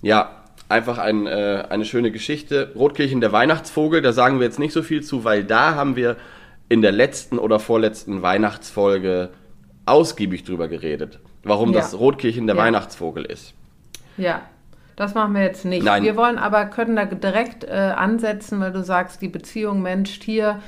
[0.03, 0.31] Ja,
[0.69, 2.73] einfach ein, äh, eine schöne Geschichte.
[2.75, 6.17] Rotkirchen, der Weihnachtsvogel, da sagen wir jetzt nicht so viel zu, weil da haben wir
[6.69, 9.31] in der letzten oder vorletzten Weihnachtsfolge
[9.87, 11.81] ausgiebig drüber geredet, warum Ja.
[11.81, 12.63] das Rotkirchen der Ja.
[12.63, 13.55] Weihnachtsvogel ist.
[14.19, 14.43] Ja,
[14.99, 15.85] das machen wir jetzt nicht.
[15.85, 16.03] Nein.
[16.03, 20.59] Wir wollen aber, können da direkt äh, ansetzen, weil du sagst, die Beziehung Mensch-Tier,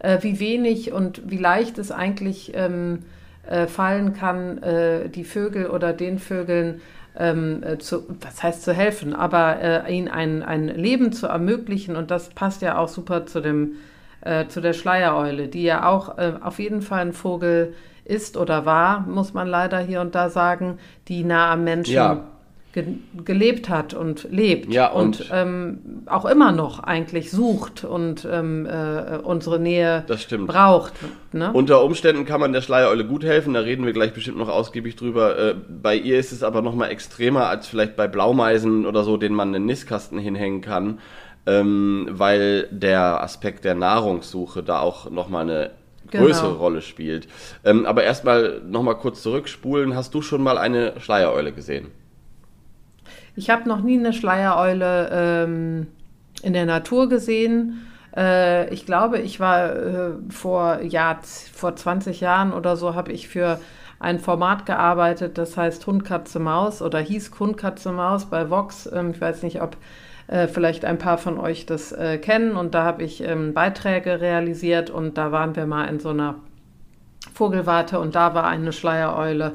[0.00, 3.04] äh, wie wenig und wie leicht es eigentlich ähm,
[3.48, 6.82] äh, fallen kann, äh, die Vögel oder den Vögeln
[7.18, 11.96] ähm, äh, zu, was heißt zu helfen, aber äh, ihnen ein, ein Leben zu ermöglichen
[11.96, 13.76] und das passt ja auch super zu dem
[14.20, 17.74] äh, zu der Schleiereule, die ja auch äh, auf jeden Fall ein Vogel
[18.04, 22.24] ist oder war, muss man leider hier und da sagen, die nah am Menschen Ja.
[22.72, 22.84] Ge
[23.24, 28.66] gelebt hat und lebt Ja, und, und- ähm, auch immer noch eigentlich sucht und ähm,
[28.66, 30.04] äh, unsere Nähe
[30.46, 30.92] braucht.
[31.32, 31.50] Ne?
[31.52, 34.96] Unter Umständen kann man der Schleiereule gut helfen, da reden wir gleich bestimmt noch ausgiebig
[34.96, 35.38] drüber.
[35.38, 39.34] Äh, bei ihr ist es aber nochmal extremer als vielleicht bei Blaumeisen oder so, denen
[39.34, 40.98] man einen Nistkasten hinhängen kann,
[41.46, 45.70] ähm, weil der Aspekt der Nahrungssuche da auch nochmal eine
[46.10, 46.24] Genau.
[46.24, 47.28] größere Rolle spielt.
[47.66, 49.94] Ähm, aber erstmal nochmal kurz zurückspulen.
[49.94, 51.88] Hast du schon mal eine Schleiereule gesehen?
[53.38, 55.86] Ich habe noch nie eine Schleiereule ähm,
[56.42, 57.86] in der Natur gesehen.
[58.16, 61.20] Äh, ich glaube, ich war äh, vor, ja,
[61.54, 63.60] vor 20 Jahren oder so, habe ich für
[64.00, 68.90] ein Format gearbeitet, das heißt Hund, Katze, Maus oder hieß Hund, Katze, Maus bei Vox.
[68.92, 69.76] Ähm, ich weiß nicht, ob
[70.26, 72.56] äh, vielleicht ein paar von euch das äh, kennen.
[72.56, 76.34] Und da habe ich ähm, Beiträge realisiert und da waren wir mal in so einer
[77.34, 79.52] Vogelwarte und da war eine Schleiereule,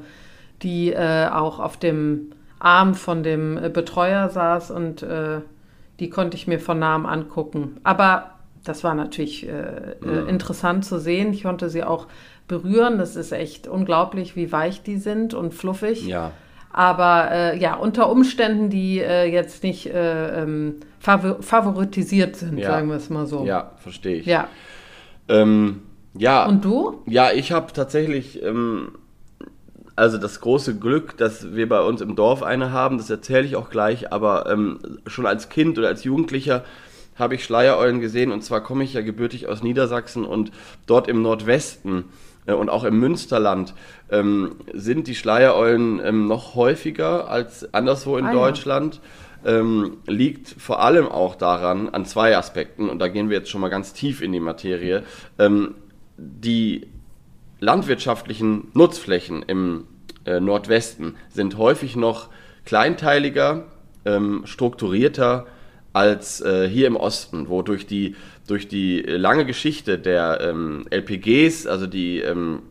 [0.61, 2.31] die äh, auch auf dem
[2.63, 5.41] Arm von dem äh, Betreuer saß und äh,
[5.99, 7.77] die konnte ich mir von nahem angucken.
[7.83, 8.31] Aber
[8.63, 11.33] das war natürlich äh, äh, interessant zu sehen.
[11.33, 12.07] Ich konnte sie auch
[12.47, 12.97] berühren.
[12.97, 16.07] Das ist echt unglaublich, wie weich die sind und fluffig.
[16.07, 16.31] Ja.
[16.71, 22.71] Aber äh, ja, unter Umständen, die äh, jetzt nicht äh, ähm, favor favoritisiert sind, Ja.
[22.71, 23.45] sagen wir es mal so.
[23.45, 24.25] Ja, verstehe ich.
[24.25, 24.47] ja.
[25.27, 25.83] Ähm,
[26.17, 26.45] ja.
[26.45, 27.01] Und du?
[27.05, 28.93] Ja, ich habe tatsächlich ähm,
[29.95, 33.55] also das große Glück, dass wir bei uns im Dorf eine haben, das erzähle ich
[33.55, 36.63] auch gleich, aber ähm, schon als Kind oder als Jugendlicher
[37.15, 40.51] habe ich Schleiereulen gesehen und zwar komme ich ja gebürtig aus Niedersachsen und
[40.87, 42.05] dort im Nordwesten
[42.47, 43.73] äh, und auch im Münsterland
[44.09, 48.33] ähm, sind die Schleiereulen ähm, noch häufiger als anderswo in Ah.
[48.33, 48.99] Deutschland.
[49.45, 53.59] Ähm, liegt vor allem auch daran, an zwei Aspekten, und da gehen wir jetzt schon
[53.59, 55.03] mal ganz tief in die Materie.
[55.37, 55.75] Ähm,
[56.15, 56.87] die
[57.63, 59.87] landwirtschaftlichen Nutzflächen im
[60.25, 62.29] äh, Nordwesten sind häufig noch
[62.65, 63.65] kleinteiliger,
[64.05, 65.47] ähm, strukturierter
[65.93, 68.15] als äh, hier im Osten, wo durch die,
[68.47, 72.63] durch die lange Geschichte der ähm, LPGs, also die ähm,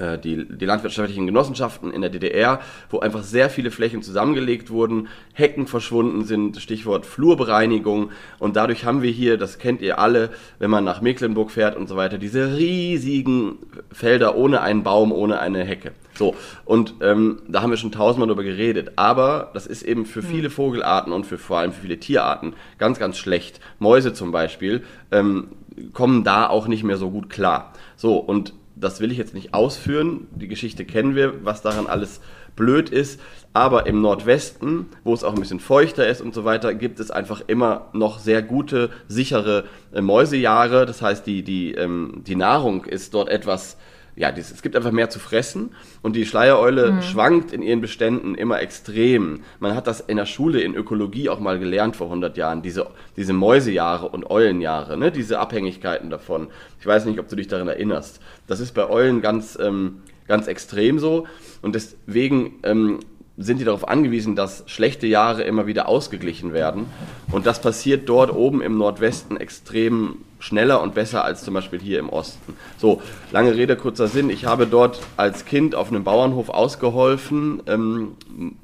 [0.00, 5.08] äh, die, die landwirtschaftlichen Genossenschaften in der DDR, wo einfach sehr viele Flächen zusammengelegt wurden,
[5.34, 8.10] Hecken verschwunden sind, Stichwort Flurbereinigung.
[8.38, 11.88] Und dadurch haben wir hier, das kennt ihr alle, wenn man nach Mecklenburg fährt und
[11.88, 13.58] so weiter, diese riesigen
[13.92, 15.92] Felder ohne einen Baum, ohne eine Hecke.
[16.14, 16.34] So,
[16.64, 18.92] und ähm, da haben wir schon tausendmal drüber geredet.
[18.96, 22.98] Aber das ist eben für viele Vogelarten und für vor allem für viele Tierarten ganz,
[22.98, 23.60] ganz schlecht.
[23.78, 24.82] Mäuse zum Beispiel
[25.12, 25.48] ähm,
[25.92, 27.72] kommen da auch nicht mehr so gut klar.
[27.96, 30.26] So, und das will ich jetzt nicht ausführen.
[30.34, 32.20] Die Geschichte kennen wir, was daran alles
[32.56, 33.20] blöd ist.
[33.52, 37.10] Aber im Nordwesten, wo es auch ein bisschen feuchter ist und so weiter, gibt es
[37.10, 40.86] einfach immer noch sehr gute, sichere äh, Mäusejahre.
[40.86, 43.76] Das heißt, die, die, ähm, die Nahrung ist dort etwas
[44.16, 45.70] ja, dies, es gibt einfach mehr zu fressen
[46.02, 47.02] und die Schleiereule mhm.
[47.02, 49.40] schwankt in ihren Beständen immer extrem.
[49.60, 52.86] Man hat das in der Schule in Ökologie auch mal gelernt vor 100 Jahren, diese,
[53.16, 55.10] diese Mäusejahre und Eulenjahre, ne?
[55.10, 56.48] diese Abhängigkeiten davon.
[56.80, 58.20] Ich weiß nicht, ob du dich daran erinnerst.
[58.46, 61.26] Das ist bei Eulen ganz, ähm, ganz extrem so
[61.62, 63.00] und deswegen ähm,
[63.40, 66.86] sind die darauf angewiesen, dass schlechte Jahre immer wieder ausgeglichen werden.
[67.32, 72.00] Und das passiert dort oben im Nordwesten extrem schneller und besser als zum Beispiel hier
[72.00, 72.54] im Osten.
[72.78, 73.00] So,
[73.30, 74.30] lange Rede, kurzer Sinn.
[74.30, 78.16] Ich habe dort als Kind auf einem Bauernhof ausgeholfen, ähm,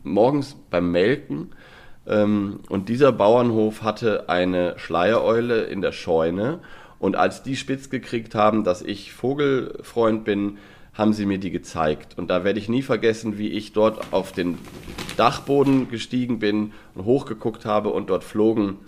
[0.03, 1.53] morgens beim Melken.
[2.09, 6.59] Ähm, und dieser Bauernhof hatte eine Schleiereule in der Scheune.
[6.99, 10.59] Und als die spitz gekriegt haben, dass ich Vogelfreund bin,
[10.95, 12.17] haben sie mir die gezeigt.
[12.17, 14.57] Und da werde ich nie vergessen, wie ich dort auf den
[15.19, 18.79] Dachboden gestiegen bin und hochgeguckt habe und dort flogen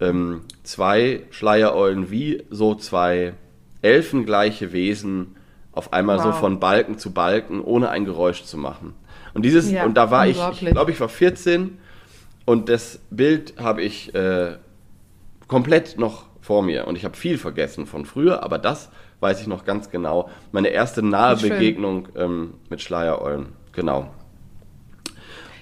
[0.00, 3.34] ähm, zwei Schleiereulen wie so zwei
[3.82, 5.36] elfengleiche Wesen
[5.72, 6.26] auf einmal wow.
[6.26, 8.94] so von Balken zu Balken, ohne ein Geräusch zu machen.
[9.34, 11.78] Und dieses, ja, und da war ich, ich glaube, ich war 14
[12.44, 14.56] und das Bild habe ich äh,
[15.48, 16.86] komplett noch vor mir.
[16.86, 20.28] Und ich habe viel vergessen von früher, aber das weiß ich noch ganz genau.
[20.52, 23.46] Meine erste nahe Begegnung ähm, mit Schleiereulen.
[23.72, 24.10] Genau.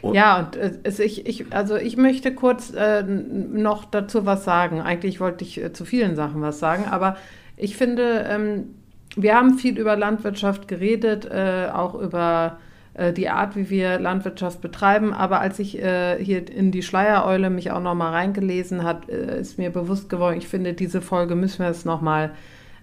[0.03, 4.45] Und ja, und äh, es, ich, ich, also ich möchte kurz äh, noch dazu was
[4.45, 4.81] sagen.
[4.81, 7.17] Eigentlich wollte ich äh, zu vielen Sachen was sagen, aber
[7.57, 8.75] ich finde, ähm,
[9.17, 12.59] wir haben viel über Landwirtschaft geredet, äh, auch über
[12.95, 15.13] äh, die Art, wie wir Landwirtschaft betreiben.
[15.15, 19.59] Aber als ich äh, hier in die Schleiereule mich auch noch mal reingelesen hat, ist
[19.59, 22.33] mir bewusst geworden, ich finde, diese Folge müssen wir jetzt noch mal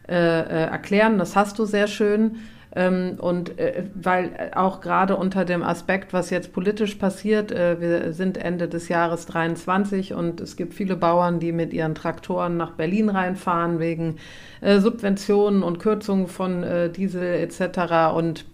[0.09, 1.19] äh, äh, erklären.
[1.19, 2.37] Das hast du sehr schön.
[2.75, 8.13] Ähm, und äh, weil auch gerade unter dem Aspekt, was jetzt politisch passiert, äh, wir
[8.13, 12.71] sind Ende des Jahres 23 und es gibt viele Bauern, die mit ihren Traktoren nach
[12.71, 14.17] Berlin reinfahren wegen
[14.61, 18.13] äh, Subventionen und Kürzungen von äh, Diesel etc.
[18.15, 18.45] Und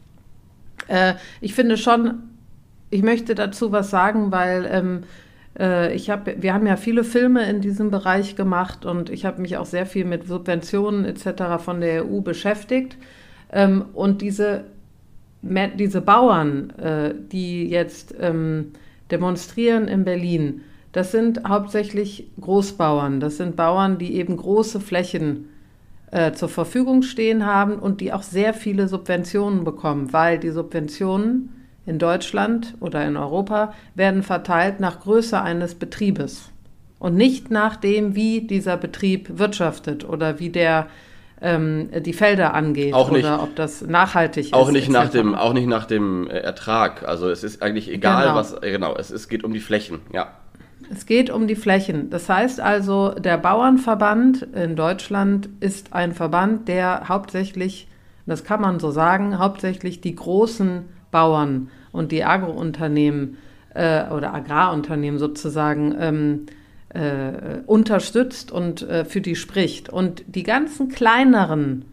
[1.41, 2.25] ich finde schon,
[2.91, 5.04] ich möchte dazu was sagen, weil ähm,
[5.60, 9.41] äh, ich hab, wir haben ja viele Filme in diesem Bereich gemacht und ich habe
[9.41, 11.63] mich auch sehr viel mit Subventionen etc.
[11.63, 12.97] von der EU beschäftigt.
[13.51, 14.65] Ähm, und diese,
[15.41, 18.71] diese Bauern, äh, die jetzt ähm,
[19.12, 23.19] demonstrieren in Berlin, das sind hauptsächlich Großbauern.
[23.19, 25.49] Das sind Bauern, die eben große Flächen
[26.12, 31.49] äh, zur Verfügung stehen haben und die auch sehr viele Subventionen bekommen, weil die Subventionen
[31.86, 36.49] in Deutschland oder in Europa werden verteilt nach Größe eines Betriebes
[36.99, 40.88] und nicht nach dem, wie dieser Betrieb wirtschaftet oder wie der
[41.41, 44.74] ähm, die Felder angeht auch nicht, oder ob das nachhaltig auch ist.
[44.74, 47.08] Nicht nach dem, auch nicht nach dem äh, Ertrag.
[47.08, 48.36] Also es ist eigentlich egal, genau.
[48.36, 48.54] was.
[48.54, 50.30] Äh, genau, es, es geht um die Flächen, ja.
[50.91, 52.10] Es geht um die Flächen.
[52.10, 57.88] Das heißt also, der Bauernverband in Deutschland ist ein Verband, der hauptsächlich,
[58.26, 63.38] das kann man so sagen, hauptsächlich die großen Bauern und die Agrounternehmen
[63.74, 66.45] äh, oder Agrarunternehmen sozusagen ähm,
[66.95, 69.89] äh, unterstützt und äh, für die spricht.
[69.89, 71.86] Und die ganzen kleineren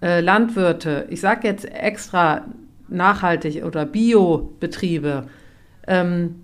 [0.00, 2.44] äh, Landwirte, ich sage jetzt extra
[2.88, 5.28] nachhaltig oder Biobetriebe,
[5.86, 6.36] ähm,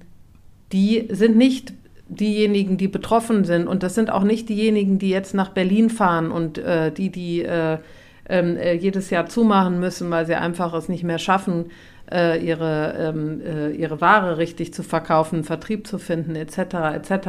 [0.72, 1.72] die sind nicht
[2.08, 3.66] diejenigen, die betroffen sind.
[3.66, 7.42] Und das sind auch nicht diejenigen, die jetzt nach Berlin fahren und äh, die, die
[7.42, 7.78] äh,
[8.28, 11.66] ähm, äh, jedes Jahr zumachen müssen, weil sie einfach es nicht mehr schaffen,
[12.10, 16.58] äh, ihre, ähm, äh, ihre Ware richtig zu verkaufen, Vertrieb zu finden, etc.
[16.94, 17.28] etc.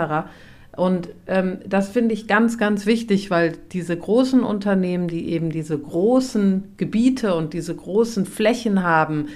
[0.75, 5.77] Und ähm, das finde ich ganz, ganz wichtig, weil diese großen Unternehmen, die eben diese
[5.77, 9.27] großen Gebiete und diese großen Flächen haben,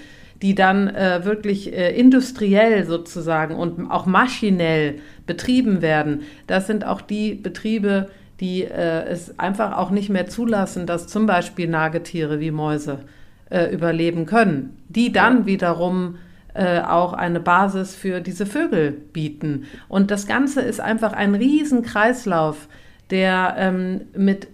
[0.42, 7.02] die dann äh, wirklich äh, industriell sozusagen und auch maschinell betrieben werden, das sind auch
[7.02, 12.52] die Betriebe, die äh, es einfach auch nicht mehr zulassen, dass zum Beispiel Nagetiere wie
[12.52, 13.19] Mäuse äh,
[13.72, 16.16] überleben können, die dann wiederum
[16.54, 19.66] äh, auch eine Basis für diese Vögel bieten.
[19.88, 22.68] Und das Ganze ist einfach ein Riesenkreislauf,
[23.10, 24.48] der ähm, mit,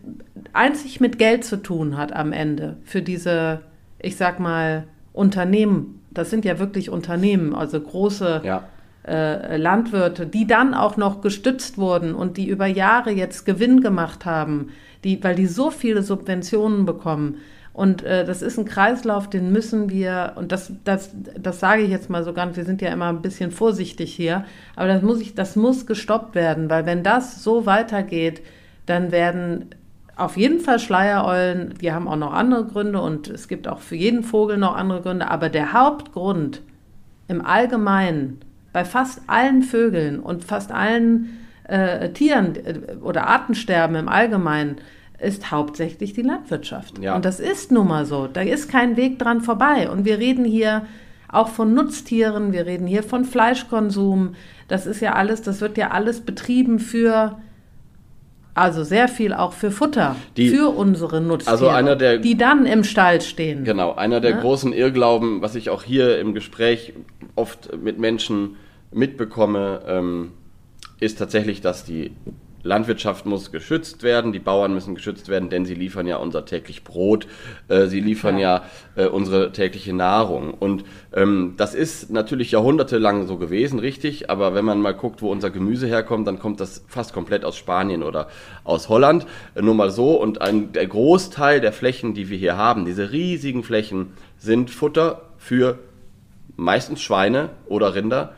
[0.53, 3.61] einzig mit Geld zu tun hat am Ende für diese
[4.05, 8.63] ich sag mal, Unternehmen, das sind ja wirklich Unternehmen, also große Ja.
[9.07, 14.25] äh, Landwirte, die dann auch noch gestützt wurden und die über Jahre jetzt Gewinn gemacht
[14.25, 14.69] haben,
[15.03, 17.37] die, weil die so viele Subventionen bekommen.
[17.75, 21.89] Und äh, das ist ein Kreislauf, den müssen wir, und das, das, das sage ich
[21.89, 24.45] jetzt mal so ganz, wir sind ja immer ein bisschen vorsichtig hier,
[24.77, 28.41] aber das muss, ich, das muss gestoppt werden, weil wenn das so weitergeht,
[28.85, 29.71] dann werden
[30.15, 33.97] auf jeden Fall Schleiereulen, die haben auch noch andere Gründe und es gibt auch für
[33.97, 36.61] jeden Vogel noch andere Gründe, aber der Hauptgrund
[37.27, 38.39] im Allgemeinen
[38.71, 44.77] bei fast allen Vögeln und fast allen äh, Tieren äh, oder Artensterben im Allgemeinen
[45.25, 46.99] ist hauptsächlich die Landwirtschaft.
[46.99, 47.15] Ja.
[47.15, 48.27] Und das ist nun mal so.
[48.31, 49.89] Da ist kein Weg dran vorbei.
[49.89, 50.85] Und wir reden hier
[51.29, 54.35] auch von Nutztieren, wir reden hier von Fleischkonsum.
[54.67, 57.37] Das ist ja alles, das wird ja alles betrieben für,
[58.53, 62.65] also sehr viel auch für Futter, Die- für unsere Nutztiere, Also einer der- die dann
[62.65, 63.65] im Stall stehen.
[63.65, 64.39] Genau, einer der Ja.
[64.39, 66.93] großen Irrglauben, was ich auch hier im Gespräch
[67.35, 68.55] oft mit Menschen
[68.93, 70.31] mitbekomme, ähm,
[71.01, 72.13] ist tatsächlich, dass die
[72.65, 76.83] Landwirtschaft muss geschützt werden, die Bauern müssen geschützt werden, denn sie liefern ja unser täglich
[76.83, 77.27] Brot,
[77.67, 78.63] äh, sie liefern ja,
[78.95, 80.53] äh, unsere tägliche Nahrung.
[80.53, 85.31] Und ähm, das ist natürlich jahrhundertelang so gewesen, richtig, aber wenn man mal guckt, wo
[85.31, 88.27] unser Gemüse herkommt, dann kommt das fast komplett aus Spanien oder
[88.63, 89.27] aus Holland.
[89.53, 90.19] Äh, nur mal so.
[90.19, 95.21] Und ein, der Großteil der Flächen, die wir hier haben, diese riesigen Flächen, sind Futter
[95.37, 95.77] für
[96.55, 98.33] meistens Schweine oder Rinder,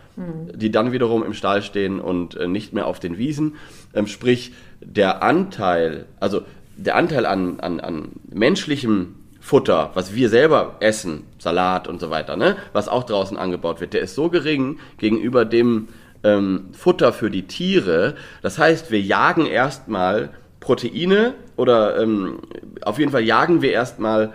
[0.56, 3.56] die dann wiederum im Stall stehen und äh, nicht mehr auf den Wiesen.
[3.94, 6.42] Ähm, sprich, der Anteil, also
[6.76, 12.36] der Anteil an, an, an menschlichem Futter, was wir selber essen, Salat und so weiter,
[12.36, 15.88] ne, was auch draußen angebaut wird, der ist so gering gegenüber dem
[16.24, 18.16] ähm, Futter für die Tiere.
[18.42, 22.40] Das heißt, wir jagen erstmal Proteine oder ähm,
[22.82, 24.34] auf jeden Fall jagen wir erstmal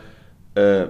[0.55, 0.87] äh,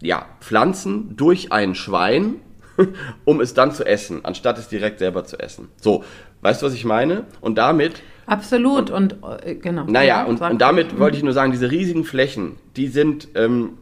[0.00, 2.36] ja, Pflanzen durch ein Schwein,
[3.24, 5.68] um es dann zu essen, anstatt es direkt selber zu essen.
[5.76, 6.04] So,
[6.42, 7.24] weißt du, was ich meine?
[7.40, 8.90] Und damit, Absolut.
[8.90, 9.84] Und, äh, genau.
[9.86, 13.78] naja, Ja, und, und damit wollte ich nur sagen, diese riesigen Flächen, die sind ähm,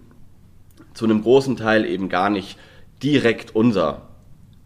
[0.94, 2.58] zu einem großen Teil eben gar nicht
[3.02, 4.08] direkt unser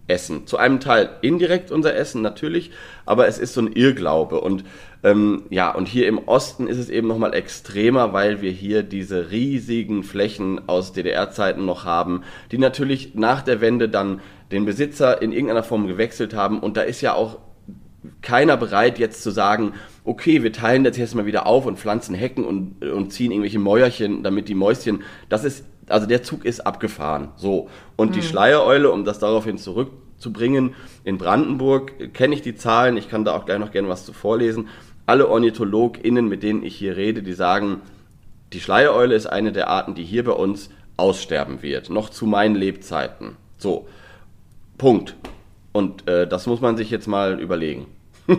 [0.06, 0.46] Essen.
[0.46, 2.70] Zu einem Teil indirekt unser Essen natürlich,
[3.06, 4.40] aber es ist so ein Irrglaube.
[4.40, 4.64] Und
[5.02, 9.30] ähm, ja, und hier im Osten ist es eben nochmal extremer, weil wir hier diese
[9.30, 14.20] riesigen Flächen aus DDR-Zeiten noch haben, die natürlich nach der Wende dann
[14.52, 16.60] den Besitzer in irgendeiner Form gewechselt haben.
[16.60, 17.38] Und da ist ja auch
[18.22, 19.72] keiner bereit, jetzt zu sagen,
[20.04, 23.58] okay, wir teilen das jetzt mal wieder auf und pflanzen Hecken und, und ziehen irgendwelche
[23.58, 27.28] Mäuerchen, damit die Mäuschen, das ist, also der Zug ist abgefahren.
[27.36, 27.68] So.
[27.96, 33.24] Und die Schleiereule, um das daraufhin zurückzubringen, in Brandenburg kenne ich die Zahlen, ich kann
[33.24, 34.68] da auch gleich noch gerne was zu vorlesen.
[35.06, 37.80] Alle OrnithologInnen, mit denen ich hier rede, die sagen,
[38.52, 42.54] die Schleiereule ist eine der Arten, die hier bei uns aussterben wird, noch zu meinen
[42.54, 43.36] Lebzeiten.
[43.58, 43.86] So,
[44.78, 45.16] Punkt.
[45.72, 47.86] Und äh, das muss man sich jetzt mal überlegen.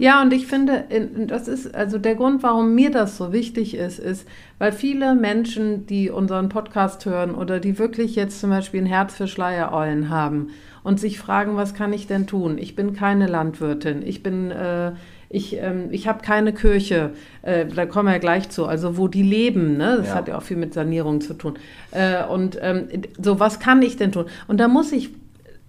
[0.00, 3.74] Ja, und ich finde, in- das ist also der Grund, warum mir das so wichtig
[3.76, 4.26] ist, ist,
[4.58, 9.14] weil viele Menschen, die unseren Podcast hören oder die wirklich jetzt zum Beispiel ein Herz
[9.16, 10.48] für Schleiereulen haben
[10.84, 12.58] und sich fragen, was kann ich denn tun?
[12.58, 14.92] Ich bin keine Landwirtin, ich bin, äh,
[15.30, 17.10] ich, ähm, ich habe keine Kirche,
[17.42, 19.96] äh, da kommen wir gleich zu, also wo die leben, ne?
[19.98, 20.14] das Ja.
[20.14, 21.54] hat ja auch viel mit Sanierung zu tun.
[21.90, 22.86] Äh, und ähm,
[23.20, 24.26] so, was kann ich denn tun?
[24.46, 25.10] Und da muss ich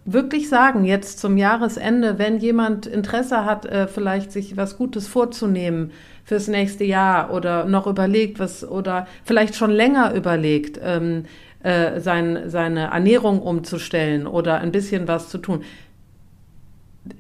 [0.06, 5.92] wirklich sagen, jetzt zum Jahresende, wenn jemand Interesse hat, äh, vielleicht sich was Gutes vorzunehmen
[6.24, 11.26] fürs nächste Jahr oder noch überlegt, was oder vielleicht schon länger überlegt, ähm,
[11.64, 15.64] äh, sein, seine Ernährung umzustellen oder ein bisschen was zu tun.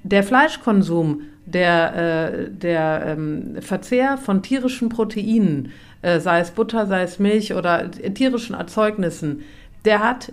[0.03, 7.03] Der Fleischkonsum, der, äh, der ähm, Verzehr von tierischen Proteinen, äh, sei es Butter, sei
[7.03, 9.43] es Milch oder tierischen Erzeugnissen,
[9.85, 10.31] der hat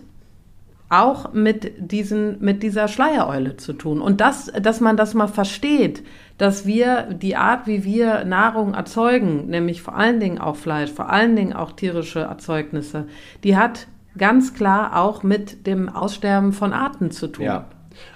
[0.89, 4.01] auch mit, diesen, mit dieser Schleiereule zu tun.
[4.01, 6.05] Und das, dass man das mal versteht,
[6.39, 11.11] dass wir die Art, wie wir Nahrung erzeugen, nämlich vor allen Dingen auch Fleisch, vor
[11.11, 13.07] allen Dingen auch tierische Erzeugnisse,
[13.43, 17.45] die hat ganz klar auch mit dem Aussterben von Arten zu tun.
[17.47, 17.65] Ja.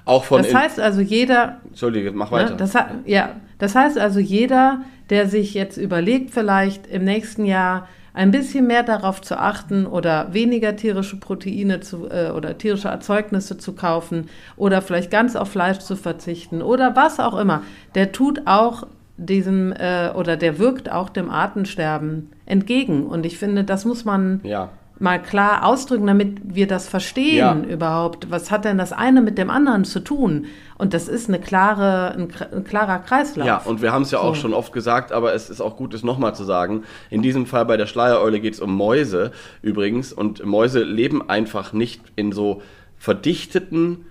[0.05, 0.43] Auch von.
[0.43, 2.37] Das heißt also, jeder, Entschuldige, mach Ne?
[2.37, 2.55] weiter.
[2.57, 7.89] Das, hat- ja, das heißt also, jeder, der sich jetzt überlegt, vielleicht im nächsten Jahr
[8.13, 13.59] ein bisschen mehr darauf zu achten oder weniger tierische Proteine zu, äh, oder tierische Erzeugnisse
[13.59, 17.63] zu kaufen oder vielleicht ganz auf Fleisch zu verzichten oder was auch immer,
[17.95, 18.87] der tut auch
[19.17, 23.07] diesem äh, oder der wirkt auch dem Artensterben entgegen.
[23.07, 24.71] Und ich finde, das muss man ja.
[25.01, 27.55] Mal klar ausdrücken, damit wir das verstehen ja.
[27.55, 28.31] überhaupt.
[28.31, 30.45] Was hat denn das eine mit dem anderen zu tun?
[30.77, 33.47] Und das ist eine klare, ein, ein klarer Kreislauf.
[33.47, 34.43] Ja, und wir haben es ja auch so.
[34.43, 36.85] schon oft gesagt, aber es ist auch gut, es nochmal zu sagen.
[37.09, 39.33] In diesem Fall bei der Schleiereule geht es um Mäuse
[39.63, 40.13] übrigens.
[40.13, 42.61] Und Mäuse leben einfach nicht in so
[42.99, 44.05] verdichteten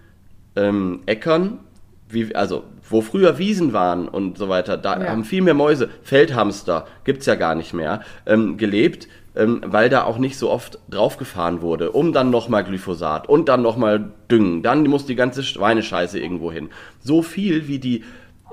[0.56, 1.60] ähm, Äckern,
[2.10, 5.10] wie, also wo früher Wiesen waren und so weiter, da ja.
[5.10, 9.08] haben viel mehr Mäuse, Feldhamster gibt es ja gar nicht mehr, ähm, gelebt,
[9.40, 13.62] ähm, weil da auch nicht so oft draufgefahren wurde, um dann nochmal Glyphosat und dann
[13.62, 16.70] nochmal Düngen, dann muss die ganze Schweinescheiße irgendwo hin.
[17.00, 18.04] So viel wie die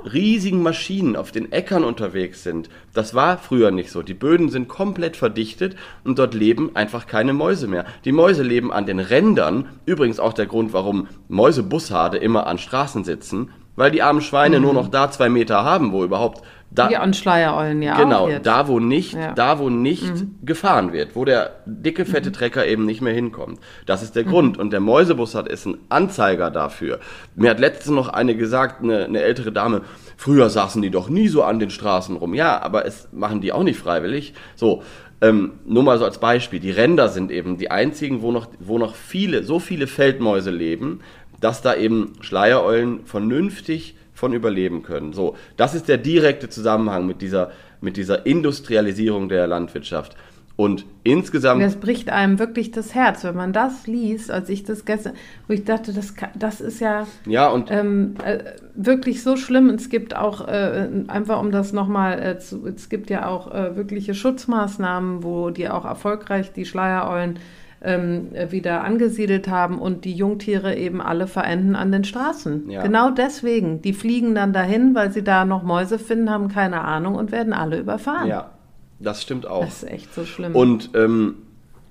[0.04, 2.68] riesigen Maschinen auf den Äckern unterwegs sind.
[2.94, 4.02] Das war früher nicht so.
[4.02, 5.74] Die Böden sind komplett verdichtet
[6.04, 7.84] und dort leben einfach keine Mäuse mehr.
[8.04, 9.68] Die Mäuse leben an den Rändern.
[9.86, 14.64] Übrigens auch der Grund, warum Mäusebussarde immer an Straßen sitzen, weil die armen Schweine mhm.
[14.64, 17.96] nur noch da zwei Meter haben, wo überhaupt da, die an Schleierollen, ja.
[17.96, 19.32] Genau, da wo nicht, ja.
[19.32, 20.34] da wo nicht mhm.
[20.44, 22.34] gefahren wird, wo der dicke, fette mhm.
[22.34, 23.60] Trecker eben nicht mehr hinkommt.
[23.86, 24.30] Das ist der mhm.
[24.30, 24.58] Grund.
[24.58, 27.00] Und der Mäusebus hat ist ein Anzeiger dafür.
[27.34, 29.82] Mir hat letztens noch eine gesagt, eine, eine ältere Dame,
[30.16, 32.34] früher saßen die doch nie so an den Straßen rum.
[32.34, 34.34] Ja, aber es machen die auch nicht freiwillig.
[34.54, 34.82] So,
[35.20, 38.76] ähm, nur mal so als Beispiel, die Ränder sind eben die einzigen, wo noch, wo
[38.78, 41.00] noch viele, so viele Feldmäuse leben,
[41.40, 45.12] dass da eben Schleiereulen vernünftig von überleben können.
[45.12, 50.16] So, das ist der direkte Zusammenhang mit dieser, mit dieser Industrialisierung der Landwirtschaft.
[50.56, 51.62] Und insgesamt.
[51.62, 55.12] Das bricht einem wirklich das Herz, wenn man das liest, als ich das gestern,
[55.46, 58.38] wo ich dachte, das, das ist ja, ja und ähm, äh,
[58.74, 59.68] wirklich so schlimm.
[59.68, 63.76] Es gibt auch, äh, einfach um das nochmal äh, zu, es gibt ja auch äh,
[63.76, 67.38] wirkliche Schutzmaßnahmen, wo die auch erfolgreich die Schleiereulen
[67.82, 72.70] ähm, wieder angesiedelt haben und die Jungtiere eben alle verenden an den Straßen.
[72.70, 72.82] Ja.
[72.82, 73.82] Genau deswegen.
[73.82, 77.52] Die fliegen dann dahin, weil sie da noch Mäuse finden, haben keine Ahnung und werden
[77.52, 78.28] alle überfahren.
[78.28, 78.50] Ja,
[78.98, 79.64] das stimmt auch.
[79.64, 80.54] Das ist echt so schlimm.
[80.54, 81.36] Und ähm,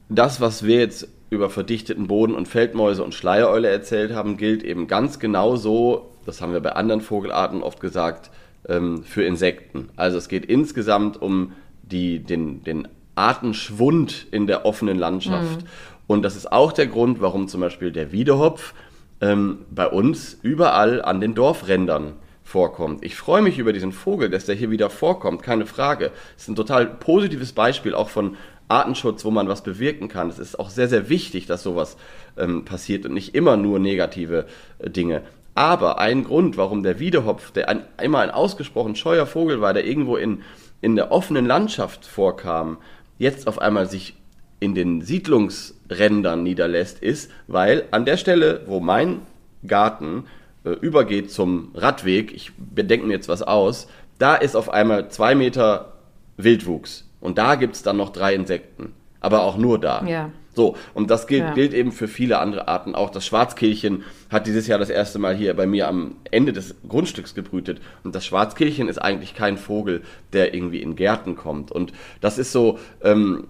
[0.10, 4.88] das, was wir jetzt über verdichteten Boden und Feldmäuse und Schleiereule erzählt haben, gilt eben
[4.88, 8.32] ganz genau so, das haben wir bei anderen Vogelarten oft gesagt,
[8.68, 9.90] ähm, für Insekten.
[9.96, 15.61] Also es geht insgesamt um die, den, den Artenschwund in der offenen Landschaft.
[15.61, 15.68] Mhm.
[16.07, 18.74] Und das ist auch der Grund, warum zum Beispiel der Wiedehopf
[19.22, 22.13] ähm, bei uns überall an den Dorfrändern
[22.43, 23.03] vorkommt.
[23.03, 26.11] Ich freue mich über diesen Vogel, dass der hier wieder vorkommt, keine Frage.
[26.38, 28.38] Es ist ein total positives Beispiel auch von
[28.68, 30.30] Artenschutz, wo man was bewirken kann.
[30.30, 31.97] Es ist auch sehr, sehr wichtig, dass sowas
[32.38, 34.45] ähm, passiert und nicht immer nur negative
[34.80, 35.24] äh, Dinge.
[35.55, 39.86] Aber ein Grund, warum der Wiedehopf, der ein, immer ein ausgesprochen scheuer Vogel war, der
[39.86, 40.41] irgendwo in,
[40.82, 42.78] in der offenen Landschaft vorkam,
[43.18, 44.16] jetzt auf einmal sich
[44.59, 49.22] in den Siedlungsrändern niederlässt, ist, weil an der Stelle, wo mein
[49.68, 50.26] Garten
[50.63, 53.88] äh, übergeht zum Radweg, ich bedenke mir jetzt was aus,
[54.18, 55.93] da ist auf einmal zwei Meter
[56.38, 57.09] Wildwuchs.
[57.20, 58.93] Und da gibt es dann noch drei Insekten.
[59.20, 60.05] Aber auch nur da.
[60.05, 60.32] Ja.
[60.56, 61.53] So, und das gilt, ja.
[61.53, 62.95] gilt eben für viele andere Arten.
[62.95, 66.76] Auch das Schwarzkehlchen hat dieses Jahr das erste Mal hier bei mir am Ende des
[66.88, 67.82] Grundstücks gebrütet.
[68.03, 70.01] Und das Schwarzkehlchen ist eigentlich kein Vogel,
[70.32, 71.72] der irgendwie in Gärten kommt.
[71.72, 71.91] Und
[72.22, 73.45] das ist so, ähm,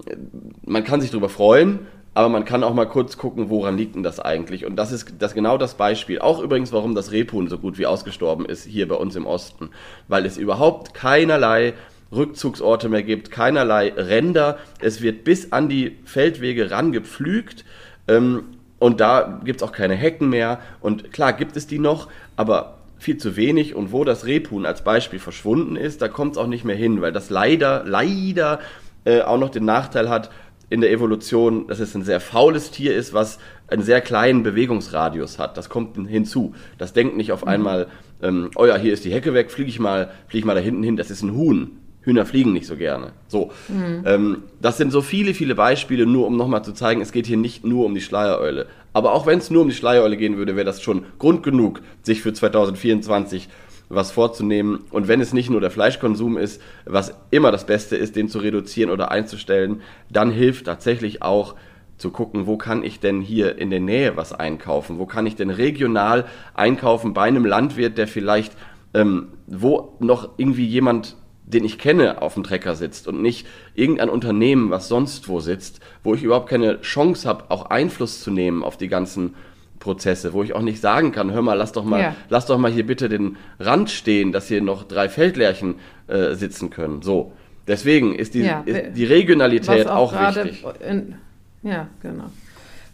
[0.66, 1.80] man kann sich darüber freuen,
[2.16, 4.66] aber man kann auch mal kurz gucken, woran liegt denn das eigentlich?
[4.66, 6.20] Und das ist das genau das Beispiel.
[6.20, 9.70] Auch übrigens, warum das Rebhuhn so gut wie ausgestorben ist hier bei uns im Osten.
[10.08, 11.74] Weil es überhaupt keinerlei
[12.16, 14.58] Rückzugsorte mehr gibt, keinerlei Ränder.
[14.80, 17.66] Es wird bis an die Feldwege rangepflügt.
[18.08, 18.44] Ähm,
[18.80, 20.60] und da gibt es auch keine Hecken mehr.
[20.82, 23.76] Und klar gibt es die noch, aber viel zu wenig.
[23.76, 27.02] Und wo das Rebhuhn als Beispiel verschwunden ist, da kommt es auch nicht mehr hin,
[27.02, 28.60] weil das leider, leider
[29.06, 30.30] äh, auch noch den Nachteil hat
[30.70, 35.40] in der Evolution, dass es ein sehr faules Tier ist, was einen sehr kleinen Bewegungsradius
[35.40, 35.58] hat.
[35.58, 36.56] Das kommt hinzu.
[36.78, 37.88] Das denkt nicht auf einmal,
[38.22, 40.62] ähm, oh ja, hier ist die Hecke weg, fliege ich mal, fliege ich mal da
[40.62, 41.78] hinten hin, das ist ein Huhn.
[42.06, 43.12] Hühner fliegen nicht so gerne.
[43.28, 44.04] So, mhm.
[44.06, 47.38] ähm, das sind so viele, viele Beispiele, nur um nochmal zu zeigen, es geht hier
[47.38, 48.68] nicht nur um die Schleiereule.
[48.94, 51.82] Aber auch wenn es nur um die Schleiereule gehen würde, wäre das schon Grund genug,
[52.04, 53.50] sich für 2024
[53.90, 54.86] was vorzunehmen.
[54.92, 58.40] Und wenn es nicht nur der Fleischkonsum ist, was immer das Beste ist, den zu
[58.40, 61.56] reduzieren oder einzustellen, dann hilft tatsächlich auch
[61.98, 65.00] zu gucken, wo kann ich denn hier in der Nähe was einkaufen?
[65.00, 68.54] Wo kann ich denn regional einkaufen bei einem Landwirt, der vielleicht,
[68.94, 71.16] ähm, wo noch irgendwie jemand
[71.48, 75.80] den ich kenne, auf dem Trecker sitzt und nicht irgendein Unternehmen, was sonst wo sitzt,
[76.04, 79.36] wo ich überhaupt keine Chance habe, auch Einfluss zu nehmen auf die ganzen
[79.80, 82.16] Prozesse, wo ich auch nicht sagen kann, hör mal, lass doch mal, ja.
[82.30, 85.76] lass doch mal hier bitte den Rand stehen, dass hier noch drei Feldlärchen
[86.08, 87.02] äh, sitzen können.
[87.04, 87.34] So.
[87.68, 90.64] Deswegen ist die, ja, ist die Regionalität auch, auch wichtig.
[90.88, 91.16] In,
[91.64, 92.32] ja, genau.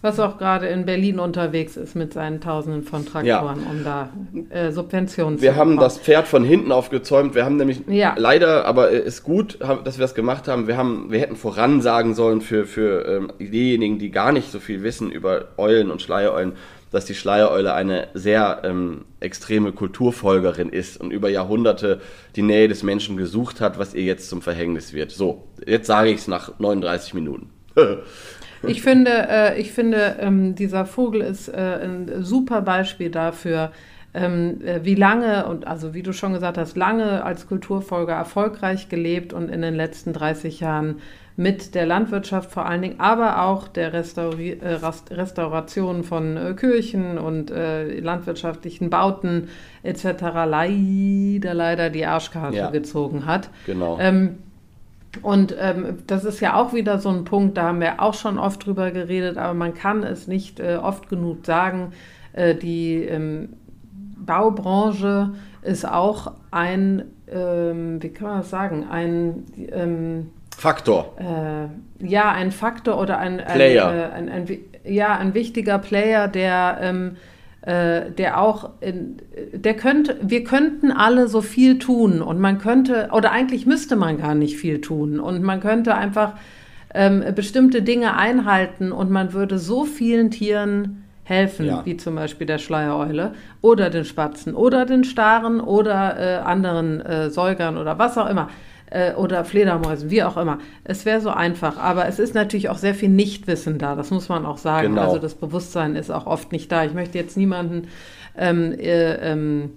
[0.03, 3.69] Was auch gerade in Berlin unterwegs ist mit seinen Tausenden von Traktoren, ja.
[3.69, 4.09] um da
[4.49, 7.35] äh, Subventionen zu Wir haben das Pferd von hinten aufgezäumt.
[7.35, 8.15] Wir haben nämlich ja.
[8.17, 10.67] leider, aber ist gut, dass wir das gemacht haben.
[10.67, 14.81] Wir, haben, wir hätten voransagen sollen für, für ähm, diejenigen, die gar nicht so viel
[14.81, 16.53] wissen über Eulen und Schleiereulen,
[16.89, 22.01] dass die Schleiereule eine sehr ähm, extreme Kulturfolgerin ist und über Jahrhunderte
[22.35, 25.11] die Nähe des Menschen gesucht hat, was ihr jetzt zum Verhängnis wird.
[25.11, 27.51] So, jetzt sage ich es nach 39 Minuten.
[28.67, 33.71] Ich finde, äh, ich finde ähm, dieser Vogel ist äh, ein super Beispiel dafür,
[34.13, 38.89] ähm, äh, wie lange und also wie du schon gesagt hast, lange als Kulturfolger erfolgreich
[38.89, 40.97] gelebt und in den letzten 30 Jahren
[41.37, 44.79] mit der Landwirtschaft vor allen Dingen, aber auch der Restauri äh,
[45.11, 49.47] Restauration von äh, Kirchen und äh, landwirtschaftlichen Bauten
[49.81, 50.05] etc.
[50.45, 52.69] leider, leider die Arschkarte ja.
[52.69, 53.49] gezogen hat.
[53.65, 53.97] Genau.
[53.99, 54.37] Ähm,
[55.21, 58.39] und ähm, das ist ja auch wieder so ein Punkt, da haben wir auch schon
[58.39, 61.91] oft drüber geredet, aber man kann es nicht äh, oft genug sagen.
[62.33, 63.49] Äh, die ähm,
[64.17, 71.13] Baubranche ist auch ein, ähm, wie kann man das sagen, ein ähm, Faktor.
[71.19, 73.87] Äh, ja, ein Faktor oder ein, Player.
[73.87, 77.19] Ein, äh, ein, ein, ja, ein wichtiger Player, der ähm, äh,
[77.63, 79.17] der auch, in,
[79.53, 84.17] der könnte, wir könnten alle so viel tun und man könnte, oder eigentlich müsste man
[84.17, 86.33] gar nicht viel tun und man könnte einfach
[86.93, 91.85] ähm, bestimmte Dinge einhalten und man würde so vielen Tieren helfen, ja.
[91.85, 97.29] wie zum Beispiel der Schleiereule oder den Spatzen oder den Staren oder äh, anderen äh,
[97.29, 98.49] Säugern oder was auch immer
[98.91, 100.59] äh, oder Fledermäusen, wie auch immer.
[100.83, 104.29] Es wäre so einfach, aber es ist natürlich auch sehr viel Nichtwissen da, das muss
[104.29, 104.89] man auch sagen.
[104.89, 105.01] Genau.
[105.01, 106.85] Also das Bewusstsein ist auch oft nicht da.
[106.85, 107.87] Ich möchte jetzt niemanden
[108.37, 109.71] ähm, äh, ähm,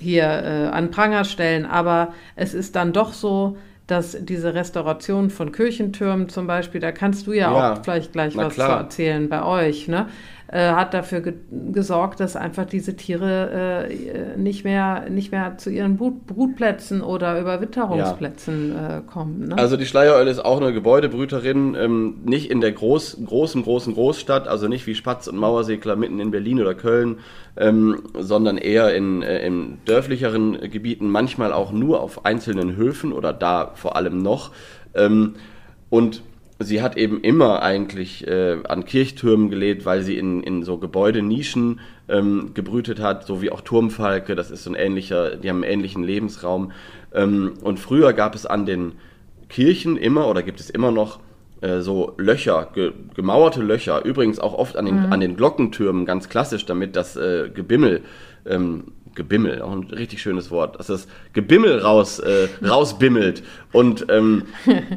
[0.00, 3.56] hier äh, an Pranger stellen, aber es ist dann doch so,
[3.86, 8.34] dass diese Restauration von Kirchentürmen zum Beispiel, da kannst du ja, ja auch vielleicht gleich
[8.36, 8.68] was klar.
[8.68, 10.08] zu erzählen bei euch, ne?
[10.54, 11.32] Äh, hat dafür ge
[11.72, 17.40] gesorgt, dass einfach diese Tiere äh, nicht, mehr, nicht mehr zu ihren Brut Brutplätzen oder
[17.40, 18.98] Überwinterungsplätzen ja.
[18.98, 19.48] äh, kommen.
[19.48, 19.58] Ne?
[19.58, 24.46] Also die Schleiereule ist auch eine Gebäudebrüterin, ähm, nicht in der groß, großen, großen Großstadt,
[24.46, 27.18] also nicht wie Spatz und Mauersegler mitten in Berlin oder Köln,
[27.56, 33.32] ähm, sondern eher in, äh, in dörflicheren Gebieten, manchmal auch nur auf einzelnen Höfen oder
[33.32, 34.52] da vor allem noch.
[34.94, 35.34] Ähm,
[35.90, 36.22] und
[36.58, 41.80] sie hat eben immer eigentlich äh, an Kirchtürmen gelebt, weil sie in, in so Gebäudenischen
[42.08, 45.72] ähm, gebrütet hat, so wie auch Turmfalke, das ist so ein ähnlicher, die haben einen
[45.72, 46.72] ähnlichen Lebensraum.
[47.12, 48.92] Ähm, und früher gab es an den
[49.48, 51.20] Kirchen immer oder gibt es immer noch
[51.60, 55.12] äh, so Löcher, ge, gemauerte Löcher, übrigens auch oft an den, mhm.
[55.12, 58.02] an den Glockentürmen, ganz klassisch, damit das äh, Gebimmel
[58.46, 63.42] ähm, Gebimmel, auch ein richtig schönes Wort, dass das Gebimmel raus, äh, rausbimmelt
[63.72, 64.44] und ähm,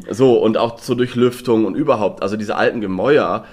[0.09, 3.45] so und auch zur Durchlüftung und überhaupt, also diese alten Gemäuer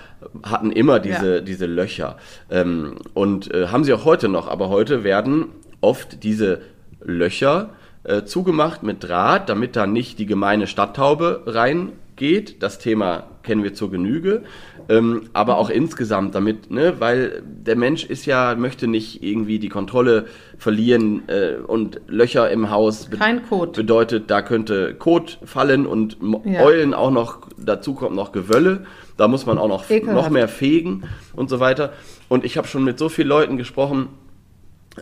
[0.42, 1.40] hatten immer diese, ja.
[1.40, 2.16] diese Löcher
[2.50, 5.46] ähm, und äh, haben sie auch heute noch, aber heute werden
[5.80, 6.62] oft diese
[7.02, 7.70] Löcher
[8.04, 12.62] äh, zugemacht mit Draht, damit da nicht die gemeine Stadttaube reingeht.
[12.62, 14.42] Das Thema kennen wir zur Genüge.
[14.88, 19.68] Ähm, aber auch insgesamt damit, ne, weil der Mensch ist ja, möchte nicht irgendwie die
[19.70, 20.26] Kontrolle
[20.58, 23.72] verlieren äh, und Löcher im Haus be Kein Kot.
[23.74, 26.60] bedeutet, da könnte Kot fallen und ja.
[26.60, 31.04] Eulen auch noch, dazu kommt noch Gewölle, da muss man auch noch, noch mehr fegen
[31.34, 31.92] und so weiter.
[32.28, 34.08] Und ich habe schon mit so vielen Leuten gesprochen,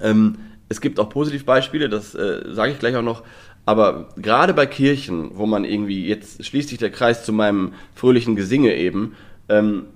[0.00, 0.36] ähm,
[0.68, 3.24] es gibt auch Positivbeispiele, das äh, sage ich gleich auch noch,
[3.64, 8.34] aber gerade bei Kirchen, wo man irgendwie, jetzt schließt sich der Kreis zu meinem fröhlichen
[8.34, 9.14] Gesinge eben,
[9.52, 9.86] ähm,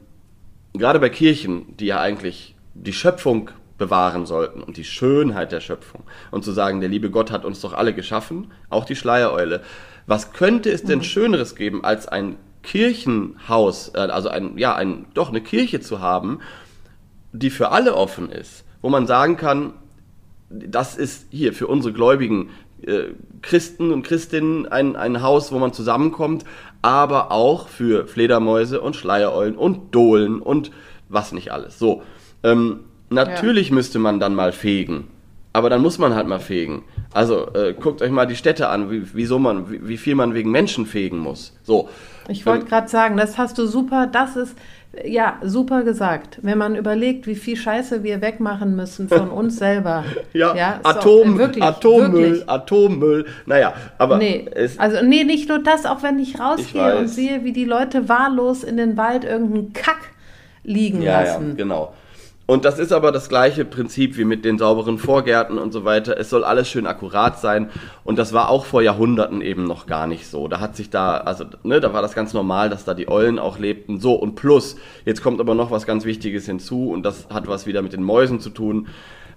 [0.74, 6.02] gerade bei Kirchen, die ja eigentlich die Schöpfung bewahren sollten und die Schönheit der Schöpfung
[6.30, 9.62] und zu sagen, der liebe Gott hat uns doch alle geschaffen, auch die Schleiereule.
[10.07, 11.04] Was könnte es denn mhm.
[11.04, 16.40] Schöneres geben, als ein Kirchenhaus, äh, also ein, ja, ein, doch eine Kirche zu haben,
[17.32, 19.74] die für alle offen ist, wo man sagen kann,
[20.48, 22.50] das ist hier für unsere Gläubigen
[22.82, 26.44] äh, Christen und Christinnen ein, ein Haus, wo man zusammenkommt,
[26.83, 30.70] aber auch für Fledermäuse und Schleiereulen und Dohlen und
[31.09, 31.79] was nicht alles.
[31.79, 32.03] So,
[32.43, 33.74] ähm, natürlich ja.
[33.74, 35.09] müsste man dann mal fegen,
[35.53, 36.85] aber dann muss man halt mal fegen.
[37.12, 40.35] Also äh, guckt euch mal die Städte an, wie, wieso man, wie, wie, viel man
[40.35, 41.57] wegen Menschen fegen muss.
[41.62, 41.89] So.
[42.29, 44.57] Ich wollte ähm, gerade sagen, das hast du super, das ist
[45.05, 46.38] ja, super gesagt.
[46.42, 50.05] Wenn man überlegt, wie viel Scheiße wir wegmachen müssen von uns selber.
[50.32, 52.49] ja, ja Atom, so, wirklich, Atommüll, wirklich.
[52.49, 53.26] Atommüll.
[53.47, 54.18] Naja, aber.
[54.18, 57.64] Nee, also, nee, nicht nur das, auch wenn ich rausgehe ich und sehe, wie die
[57.64, 60.11] Leute wahllos in den Wald irgendeinen Kack
[60.62, 61.51] liegen ja, lassen.
[61.51, 61.94] Ja, genau.
[62.47, 66.16] Und das ist aber das gleiche Prinzip wie mit den sauberen Vorgärten und so weiter.
[66.16, 67.70] Es soll alles schön akkurat sein.
[68.05, 70.47] Und das war auch vor Jahrhunderten eben noch gar nicht so.
[70.47, 73.40] Da hat sich da, also, ne, da war das ganz normal, dass da die Eulen
[73.40, 73.99] auch lebten.
[73.99, 77.66] So, und plus, jetzt kommt aber noch was ganz Wichtiges hinzu und das hat was
[77.66, 78.86] wieder mit den Mäusen zu tun.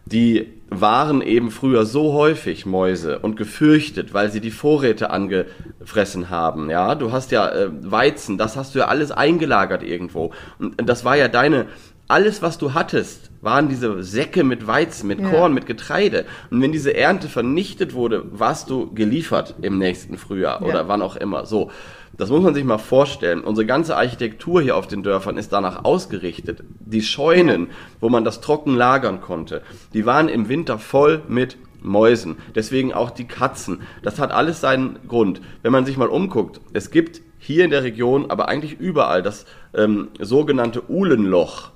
[0.06, 6.70] Die waren eben früher so häufig Mäuse und gefürchtet, weil sie die Vorräte angefressen haben.
[6.70, 10.32] Ja, du hast ja äh, Weizen, das hast du ja alles eingelagert irgendwo.
[10.58, 11.68] Und das war ja deine,
[12.10, 15.30] alles, was du hattest, waren diese Säcke mit Weizen, mit ja.
[15.30, 16.26] Korn, mit Getreide.
[16.50, 20.68] Und wenn diese Ernte vernichtet wurde, warst du geliefert im nächsten Frühjahr ja.
[20.68, 21.46] oder wann auch immer.
[21.46, 21.72] So.
[22.18, 23.42] Das muss man sich mal vorstellen.
[23.42, 26.64] Unsere ganze Architektur hier auf den Dörfern ist danach ausgerichtet.
[26.80, 27.68] Die Scheunen,
[28.02, 29.62] wo man das trocken lagern konnte,
[29.94, 32.38] die waren im Winter voll mit Mäusen.
[32.56, 33.84] Deswegen auch die Katzen.
[34.04, 35.40] Das hat alles seinen Grund.
[35.62, 39.46] Wenn man sich mal umguckt, es gibt hier in der Region, aber eigentlich überall, das
[39.74, 41.72] ähm, sogenannte Uhlenloch.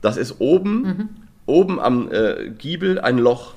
[0.00, 1.08] Das ist oben, mhm.
[1.46, 3.54] oben am äh, Giebel ein Loch,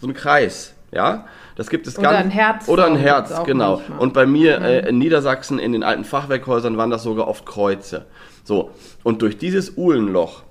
[0.00, 1.26] so ein Kreis, ja.
[1.56, 2.24] Das gibt es oder ganz.
[2.24, 3.76] Ein Herz oder ein Herz, genau.
[3.76, 3.98] Manchmal.
[3.98, 4.64] Und bei mir mhm.
[4.64, 8.06] äh, in Niedersachsen in den alten Fachwerkhäusern waren das sogar oft Kreuze.
[8.42, 8.70] So.
[9.02, 10.42] Und durch dieses Uhlenloch,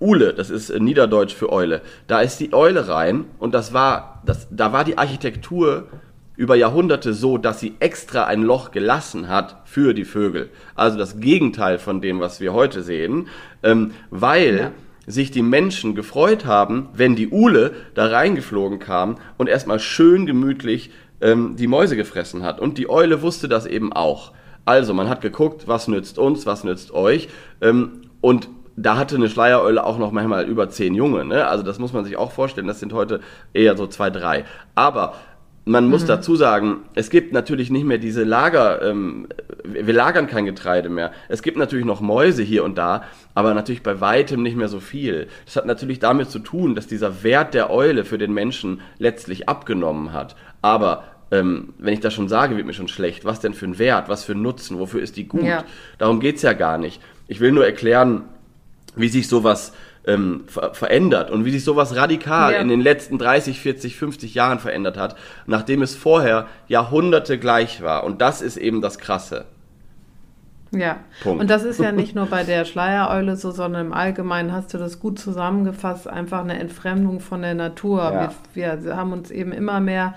[0.00, 4.22] Ule, das ist äh, Niederdeutsch für Eule, da ist die Eule rein und das war,
[4.26, 5.88] das, da war die Architektur
[6.36, 10.50] über Jahrhunderte so, dass sie extra ein Loch gelassen hat für die Vögel.
[10.74, 13.28] Also das Gegenteil von dem, was wir heute sehen,
[13.62, 14.70] ähm, weil ja.
[15.06, 20.90] sich die Menschen gefreut haben, wenn die Ule da reingeflogen kam und erstmal schön gemütlich
[21.20, 22.60] ähm, die Mäuse gefressen hat.
[22.60, 24.32] Und die Eule wusste das eben auch.
[24.64, 27.28] Also man hat geguckt, was nützt uns, was nützt euch.
[27.60, 31.24] Ähm, und da hatte eine Schleiereule auch noch manchmal über zehn Junge.
[31.24, 31.46] Ne?
[31.46, 32.66] Also das muss man sich auch vorstellen.
[32.66, 33.20] Das sind heute
[33.52, 34.44] eher so zwei, drei.
[34.74, 35.14] Aber
[35.64, 36.08] man muss mhm.
[36.08, 39.28] dazu sagen, es gibt natürlich nicht mehr diese Lager, ähm,
[39.64, 41.12] wir lagern kein Getreide mehr.
[41.28, 43.04] Es gibt natürlich noch Mäuse hier und da,
[43.34, 45.28] aber natürlich bei weitem nicht mehr so viel.
[45.46, 49.48] Das hat natürlich damit zu tun, dass dieser Wert der Eule für den Menschen letztlich
[49.48, 50.36] abgenommen hat.
[50.60, 53.24] Aber ähm, wenn ich das schon sage, wird mir schon schlecht.
[53.24, 55.44] Was denn für ein Wert, was für ein Nutzen, wofür ist die gut?
[55.44, 55.64] Ja.
[55.96, 57.00] Darum geht's ja gar nicht.
[57.26, 58.24] Ich will nur erklären,
[58.96, 59.72] wie sich sowas
[60.06, 62.58] ähm, ver verändert und wie sich sowas radikal ja.
[62.58, 68.04] in den letzten 30, 40, 50 Jahren verändert hat, nachdem es vorher Jahrhunderte gleich war.
[68.04, 69.46] Und das ist eben das Krasse.
[70.72, 71.40] Ja, Punkt.
[71.40, 74.78] und das ist ja nicht nur bei der Schleiereule so, sondern im Allgemeinen hast du
[74.78, 78.02] das gut zusammengefasst, einfach eine Entfremdung von der Natur.
[78.02, 78.32] Ja.
[78.52, 80.14] Wir, wir, haben uns eben immer mehr,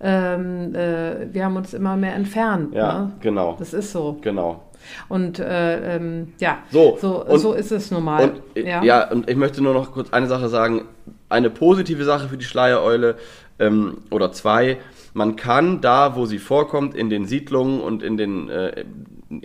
[0.00, 2.74] ähm, äh, wir haben uns immer mehr entfernt.
[2.74, 3.12] Ja, ne?
[3.20, 3.56] genau.
[3.58, 4.18] Das ist so.
[4.20, 4.62] Genau.
[5.08, 8.32] Und äh, ähm, ja, so, so, und, so ist es normal.
[8.54, 8.82] Und, ja.
[8.82, 10.82] ja, und ich möchte nur noch kurz eine Sache sagen.
[11.28, 13.16] Eine positive Sache für die Schleiereule
[13.58, 14.78] ähm, oder zwei.
[15.14, 18.84] Man kann da, wo sie vorkommt, in den Siedlungen und in den, äh,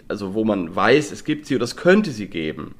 [0.07, 2.75] also wo man weiß, es gibt sie oder es könnte sie geben,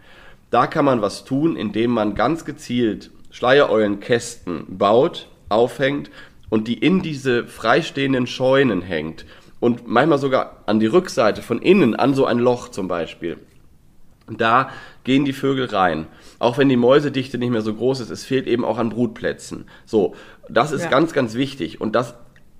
[0.51, 6.11] da kann man was tun, indem man ganz gezielt Schleiereulenkästen baut, aufhängt
[6.49, 9.25] und die in diese freistehenden Scheunen hängt
[9.63, 13.37] und manchmal sogar an die Rückseite von innen, an so ein Loch zum Beispiel.
[14.27, 14.71] Da
[15.05, 16.07] gehen die Vögel rein.
[16.37, 19.63] Auch wenn die Mäusedichte nicht mehr so groß ist, es fehlt eben auch an Brutplätzen.
[19.85, 20.15] So,
[20.49, 20.89] das ist ja.
[20.89, 21.79] ganz, ganz wichtig.
[21.79, 22.15] Und das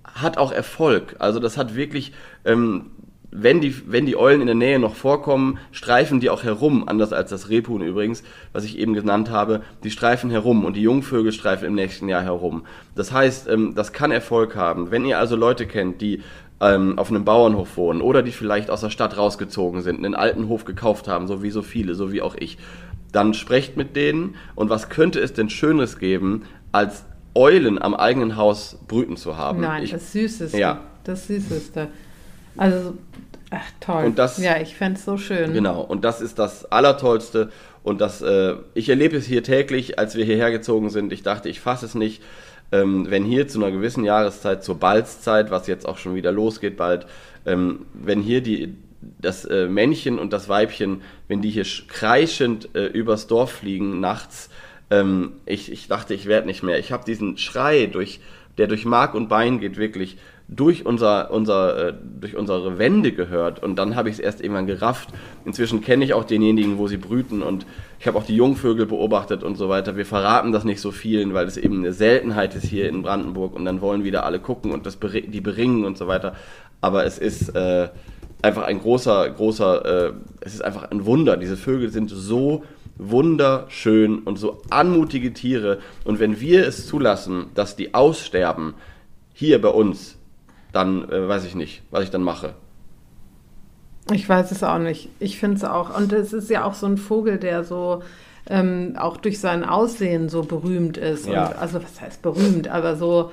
[0.06, 1.18] hat auch Erfolg.
[1.20, 2.14] Also das hat wirklich,
[2.45, 2.91] ähm,
[3.36, 7.12] wenn, die, wenn die Eulen in der Nähe noch vorkommen, streifen die auch herum, anders
[7.12, 11.32] als das Rebhuhn übrigens, was ich eben genannt habe, die streifen herum und die Jungvögel
[11.32, 12.66] streifen im nächsten Jahr herum.
[12.95, 14.91] Das heißt, ähm, das kann Erfolg haben.
[14.91, 16.22] Wenn ihr also Leute kennt, die
[16.64, 20.47] ähm, auf einem Bauernhof wohnen oder die vielleicht aus der Stadt rausgezogen sind, einen alten
[20.47, 22.57] Hof gekauft haben, so wie so viele, so wie auch ich,
[23.11, 27.03] dann sprecht mit denen und was könnte es denn Schönes geben, als
[27.36, 29.61] Eulen am eigenen Haus brüten zu haben?
[29.61, 30.57] Nein, ich, das Süßeste.
[30.57, 30.80] Ja.
[31.03, 31.89] Das Süßeste.
[32.55, 32.93] Also,
[33.49, 34.05] ach toll.
[34.05, 35.53] Und das, ja, ich fände es so schön.
[35.53, 37.49] Genau, und das ist das Allertollste.
[37.84, 41.11] Und das, äh, ich erlebe es hier täglich, als wir hierher gezogen sind.
[41.11, 42.24] Ich dachte, ich fasse es nicht
[42.74, 46.76] ähm, wenn hier zu einer gewissen Jahreszeit, zur Balzzeit, was jetzt auch schon wieder losgeht
[46.76, 47.06] bald,
[47.46, 48.74] ähm, wenn hier die,
[49.20, 54.50] das äh, Männchen und das Weibchen, wenn die hier kreischend äh, übers Dorf fliegen nachts,
[54.90, 56.80] ähm, ich, ich dachte, ich werde nicht mehr.
[56.80, 58.20] Ich habe diesen Schrei, durch,
[58.58, 60.18] der durch Mark und Bein geht, wirklich
[60.48, 63.64] durch, unser, unser, äh, durch unsere Wände gehört.
[63.64, 65.10] Und dann habe ich es erst irgendwann gerafft.
[65.46, 67.41] Inzwischen kenne ich auch denjenigen, wo sie brüten.
[67.41, 67.66] Und
[68.00, 69.96] ich habe auch die Jungvögel beobachtet und so weiter.
[69.96, 73.56] Wir verraten das nicht so vielen, weil es eben eine Seltenheit ist hier in Brandenburg.
[73.56, 76.36] Und dann wollen wieder alle gucken und das die beringen und so weiter.
[76.82, 77.89] Aber es ist äh,
[78.41, 81.38] einfach ein großer, großer, äh, es ist einfach ein Wunder.
[81.38, 82.64] Diese Vögel sind so
[82.98, 85.80] wunderschön und so anmutige Tiere.
[86.04, 88.76] Und wenn wir es zulassen, dass die aussterben,
[89.34, 90.18] hier bei uns,
[90.74, 92.56] dann äh, weiß ich nicht, was ich dann mache.
[94.12, 95.10] Ich weiß es auch nicht.
[95.20, 95.98] Ich finde es auch.
[95.98, 98.04] Und es ist ja auch so ein Vogel, der so
[98.50, 101.28] ähm, auch durch sein Aussehen so berühmt ist.
[101.28, 101.48] Ja.
[101.48, 103.32] Und, also was heißt berühmt, aber so,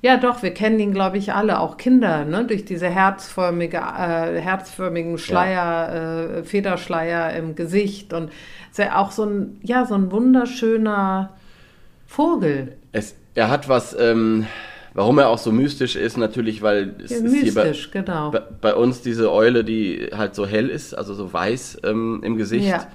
[0.00, 2.44] ja doch, wir kennen ihn, glaube ich, alle, auch Kinder, ne?
[2.44, 8.32] durch diese herzförmige, äh, herzförmigen Schleier, äh, Federschleier im Gesicht und
[8.70, 11.30] ist ja auch so ein, ja, so ein wunderschöner
[12.06, 12.76] Vogel.
[12.90, 14.46] Es, er hat was, ähm,
[14.94, 18.30] warum er auch so mystisch ist, natürlich, weil es Ja, ist hier bei, mystisch, genau.
[18.30, 22.36] bei, bei uns diese Eule, die halt so hell ist, also so weiß ähm, im
[22.36, 22.68] Gesicht.
[22.68, 22.86] Ja.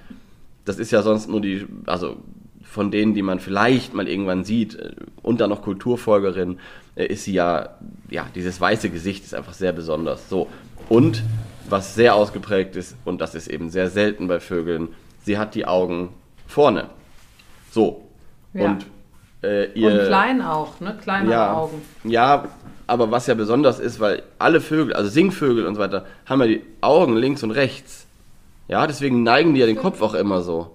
[0.66, 2.18] Das ist ja sonst nur die, also
[2.64, 4.92] von denen, die man vielleicht mal irgendwann sieht, äh,
[5.24, 6.60] und dann noch Kulturfolgerin,
[6.96, 7.78] äh, ist sie ja,
[8.10, 10.30] ja, dieses weiße Gesicht ist einfach sehr besonders.
[10.30, 10.48] So.
[10.90, 11.24] Und
[11.70, 14.90] was sehr ausgeprägt ist, und das ist eben sehr selten bei Vögeln,
[15.24, 16.10] sie hat die Augen
[16.46, 16.90] vorne.
[17.72, 18.08] So.
[18.54, 18.66] Ja.
[18.66, 18.86] Und
[19.44, 19.92] äh, ihr.
[19.92, 20.98] Und klein auch, ne?
[21.02, 21.82] Kleinere ja, Augen.
[22.04, 22.46] Ja,
[22.88, 26.48] aber was ja besonders ist, weil alle Vögel, also Singvögel und so weiter, haben ja
[26.48, 28.06] die Augen links und rechts.
[28.68, 30.72] Ja, deswegen neigen die ja den Kopf auch immer so.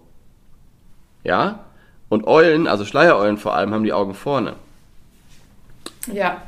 [1.25, 1.61] Ja?
[2.09, 4.55] Und Eulen, also Schleiereulen vor allem, haben die Augen vorne.
[6.13, 6.43] Ja.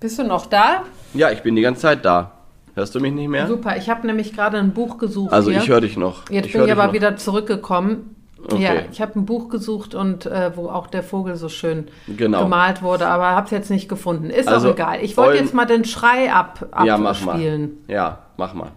[0.00, 0.82] Bist du noch da?
[1.14, 2.32] Ja, ich bin die ganze Zeit da.
[2.74, 3.46] Hörst du mich nicht mehr?
[3.46, 5.32] Super, ich habe nämlich gerade ein Buch gesucht.
[5.32, 5.62] Also hier.
[5.62, 6.28] ich höre dich noch.
[6.28, 6.92] Jetzt ich bin ich aber noch.
[6.92, 8.15] wieder zurückgekommen.
[8.52, 8.62] Okay.
[8.62, 12.42] Ja, ich habe ein Buch gesucht und äh, wo auch der Vogel so schön Genau.
[12.44, 14.30] gemalt wurde, aber habe es jetzt nicht gefunden.
[14.30, 14.98] Ist Also, auch egal.
[15.02, 17.32] Ich wollte jetzt mal den Schrei ab, Ja, mach mal.
[17.32, 17.78] abspielen.
[17.88, 18.70] Ja, mach mal.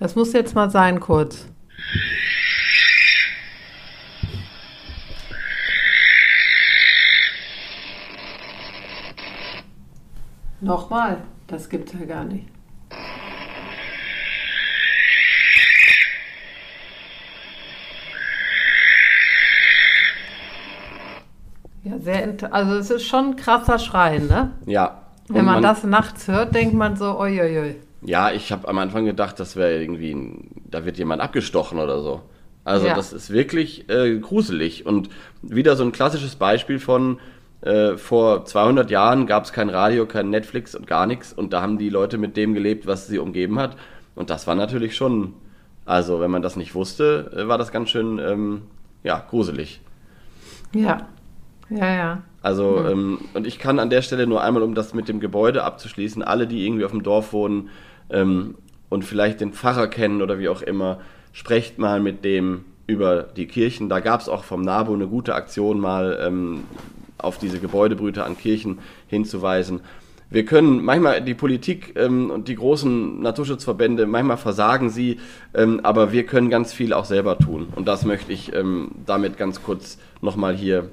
[0.00, 1.46] Das muss jetzt mal sein kurz.
[10.60, 12.46] Nochmal, das gibt's ja gar nicht.
[21.84, 24.52] Ja, sehr also es ist schon ein krasser Schrei, ne?
[24.66, 25.02] Ja.
[25.28, 27.76] Wenn Und man, das nachts hört, denkt man so, uiuiui.
[28.02, 32.00] Ja, ich habe am Anfang gedacht, das wäre irgendwie, ein, da wird jemand abgestochen oder
[32.00, 32.22] so.
[32.64, 32.94] Also Ja.
[32.94, 35.10] das ist wirklich äh, gruselig und
[35.42, 37.18] wieder so ein klassisches Beispiel von
[37.60, 41.60] äh, vor 200 Jahren gab es kein Radio, kein Netflix und gar nichts und da
[41.60, 43.76] haben die Leute mit dem gelebt, was sie umgeben hat
[44.14, 45.34] und das war natürlich schon,
[45.84, 48.62] also wenn man das nicht wusste, äh, war das ganz schön, ähm,
[49.02, 49.80] ja, gruselig.
[50.74, 51.06] Ja,
[51.70, 52.22] ja, ja.
[52.42, 55.64] Also, ähm, und ich kann an der Stelle nur einmal, um das mit dem Gebäude
[55.64, 57.70] abzuschließen, alle, die irgendwie auf dem Dorf wohnen
[58.10, 58.56] ähm,
[58.90, 61.00] und vielleicht den Pfarrer kennen oder wie auch immer,
[61.32, 63.88] sprecht mal mit dem über die Kirchen.
[63.88, 66.64] Da gab es auch vom NABU eine gute Aktion, mal ähm,
[67.18, 69.80] auf diese Gebäudebrüte an Kirchen hinzuweisen.
[70.30, 75.18] Wir können manchmal die Politik ähm, und die großen Naturschutzverbände, manchmal versagen sie,
[75.54, 77.68] ähm, aber wir können ganz viel auch selber tun.
[77.74, 80.88] Und das möchte ich ähm, damit ganz kurz nochmal hier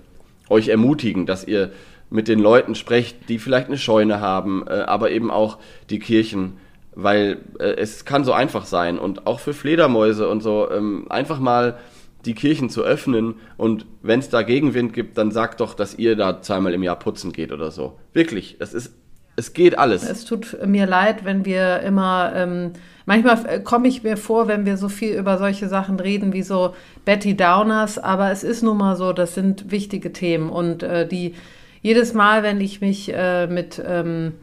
[0.51, 1.71] euch ermutigen, dass ihr
[2.09, 5.57] mit den Leuten sprecht, die vielleicht eine Scheune haben, äh, aber eben auch
[5.89, 6.57] die Kirchen,
[6.93, 11.39] weil äh, es kann so einfach sein und auch für Fledermäuse und so ähm, einfach
[11.39, 11.79] mal
[12.25, 16.15] die Kirchen zu öffnen und wenn es da Gegenwind gibt, dann sagt doch, dass ihr
[16.15, 17.97] da zweimal im Jahr putzen geht oder so.
[18.13, 18.93] Wirklich, es ist,
[19.35, 20.03] es geht alles.
[20.03, 22.71] Es tut mir leid, wenn wir immer, ähm,
[23.05, 26.43] manchmal äh, komme ich mir vor, wenn wir so viel über solche Sachen reden wie
[26.43, 26.75] so
[27.05, 31.35] Betty Downers, aber es ist nun mal so, das sind wichtige Themen und äh, die
[31.81, 34.33] jedes Mal, wenn ich mich äh, mit ähm,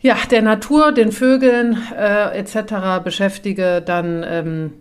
[0.00, 3.02] ja, der Natur, den Vögeln äh, etc.
[3.04, 4.72] beschäftige, dann ähm,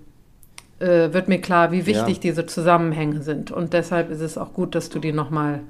[0.79, 2.21] äh, wird mir klar, wie wichtig Ja.
[2.21, 3.51] diese Zusammenhänge sind.
[3.51, 5.61] Und deshalb ist es auch gut, dass du die nochmal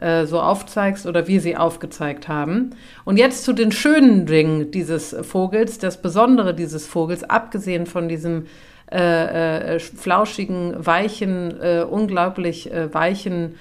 [0.00, 2.70] äh, so aufzeigst oder wir sie aufgezeigt haben.
[3.04, 8.46] Und jetzt zu den schönen Dingen dieses Vogels, das Besondere dieses Vogels, abgesehen von diesem
[8.90, 13.54] äh, äh, flauschigen, weichen, äh, unglaublich äh, weichen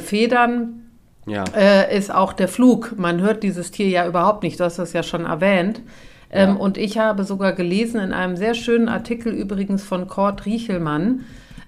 [0.00, 0.82] Federn,
[1.26, 2.94] Ja, ist auch der Flug.
[2.96, 5.80] Man hört dieses Tier ja überhaupt nicht, du hast das ja schon erwähnt.
[6.32, 6.54] Ähm, Ja.
[6.56, 11.20] Und ich habe sogar gelesen in einem sehr schönen Artikel übrigens von Kurt Riechelmann.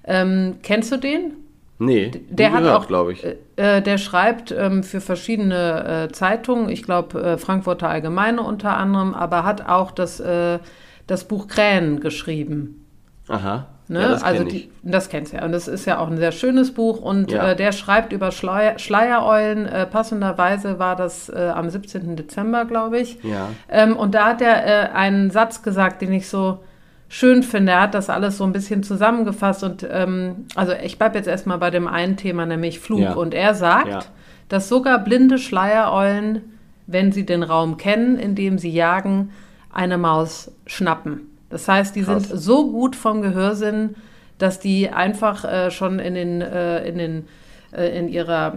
[0.04, 1.32] Ähm, kennst du den?
[1.78, 3.24] Nee, Der hat gehört, auch, glaube ich.
[3.56, 9.14] Äh, der schreibt ähm, für verschiedene äh, Zeitungen, ich glaube äh, Frankfurter Allgemeine unter anderem,
[9.14, 10.58] aber hat auch das, äh,
[11.06, 12.84] das Buch Krähen geschrieben.
[13.28, 14.02] Aha, Ne?
[14.02, 15.44] ja, das also die, das kennst du ja.
[15.46, 17.00] Und das ist ja auch ein sehr schönes Buch.
[17.00, 17.52] Und Ja.
[17.52, 19.64] äh, der schreibt über Schleier, Schleiereulen.
[19.66, 22.14] Äh, passenderweise war das äh, am 17.
[22.14, 23.18] Dezember, glaube ich.
[23.24, 23.48] Ja.
[23.70, 26.58] Ähm, und da hat er äh, einen Satz gesagt, den ich so
[27.08, 27.72] schön finde.
[27.72, 29.64] Er hat das alles so ein bisschen zusammengefasst.
[29.64, 33.00] Und ähm, also ich bleibe jetzt erstmal bei dem einen Thema, nämlich Flug.
[33.00, 33.12] Ja.
[33.14, 34.00] Und er sagt, Ja.
[34.48, 36.42] dass sogar blinde Schleiereulen,
[36.86, 39.30] wenn sie den Raum kennen, in dem sie jagen,
[39.72, 41.22] eine Maus schnappen.
[41.50, 42.28] Das heißt, die Krass.
[42.28, 43.94] sind so gut vom Gehörsinn,
[44.38, 47.24] dass die einfach äh, schon in den, äh, in den
[47.72, 48.54] äh, in, ihrer,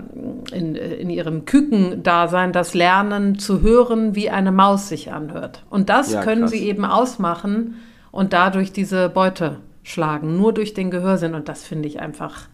[0.54, 5.64] in, äh, in ihrem Kükendasein das Lernen zu hören, wie eine Maus sich anhört.
[5.70, 6.52] Und das Ja, können krass.
[6.52, 7.76] sie eben ausmachen
[8.12, 11.34] und dadurch diese Beute schlagen, nur durch den Gehörsinn.
[11.34, 12.48] Und das finde ich einfach,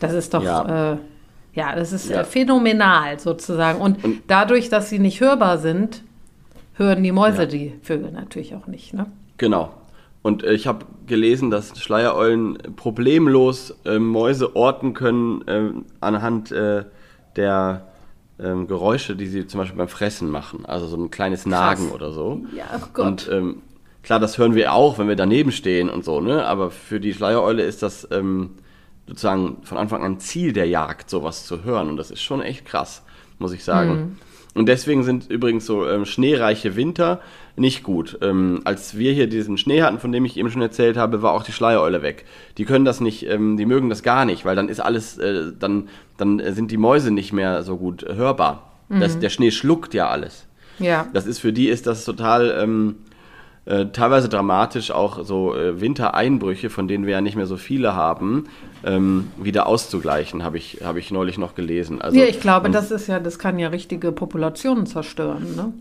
[0.00, 0.98] das ist doch, ja, äh,
[1.54, 2.24] ja das ist ja.
[2.24, 3.80] phänomenal sozusagen.
[3.80, 6.02] Und, und, dadurch, dass sie nicht hörbar sind,
[6.74, 7.46] hören die Mäuse ja.
[7.46, 8.94] die Vögel natürlich auch nicht.
[8.94, 9.06] Ne?
[9.36, 9.70] Genau.
[10.22, 15.70] Und äh, ich habe gelesen, dass Schleiereulen problemlos äh, Mäuse orten können äh,
[16.00, 16.84] anhand äh,
[17.36, 17.86] der
[18.40, 20.64] ähm, Geräusche, die sie zum Beispiel beim Fressen machen.
[20.66, 21.94] Also so ein kleines Nagen Krass.
[21.94, 22.42] oder so.
[22.54, 23.06] Ja, oh Gott.
[23.06, 23.62] Und ähm,
[24.02, 26.44] klar, das hören wir auch, wenn wir daneben stehen und so, ne?
[26.46, 28.50] Aber für die Schleiereule ist das ähm,
[29.06, 31.88] sozusagen von Anfang an Ziel der Jagd, sowas zu hören.
[31.88, 33.02] Und das ist schon echt krass,
[33.38, 33.90] muss ich sagen.
[33.90, 34.16] Mhm.
[34.54, 37.20] Und deswegen sind übrigens so ähm, schneereiche Winter
[37.56, 38.18] nicht gut.
[38.22, 41.32] Ähm, als wir hier diesen Schnee hatten, von dem ich eben schon erzählt habe, war
[41.32, 42.24] auch die Schleiereule weg.
[42.56, 45.52] Die können das nicht, ähm, die mögen das gar nicht, weil dann ist alles, äh,
[45.58, 48.72] dann, dann sind die Mäuse nicht mehr so gut hörbar.
[48.88, 49.00] Mhm.
[49.00, 50.46] Das, der Schnee schluckt ja alles.
[50.78, 51.06] Ja.
[51.12, 52.96] Das ist für die ist das total ähm,
[53.68, 57.94] äh, teilweise dramatisch auch so äh, Wintereinbrüche, von denen wir ja nicht mehr so viele
[57.94, 58.46] haben,
[58.82, 62.00] ähm, wieder auszugleichen, habe ich, hab ich neulich noch gelesen.
[62.00, 65.54] Also, ja, ich glaube, das ist ja, das kann ja richtige Populationen zerstören.
[65.54, 65.72] Ne?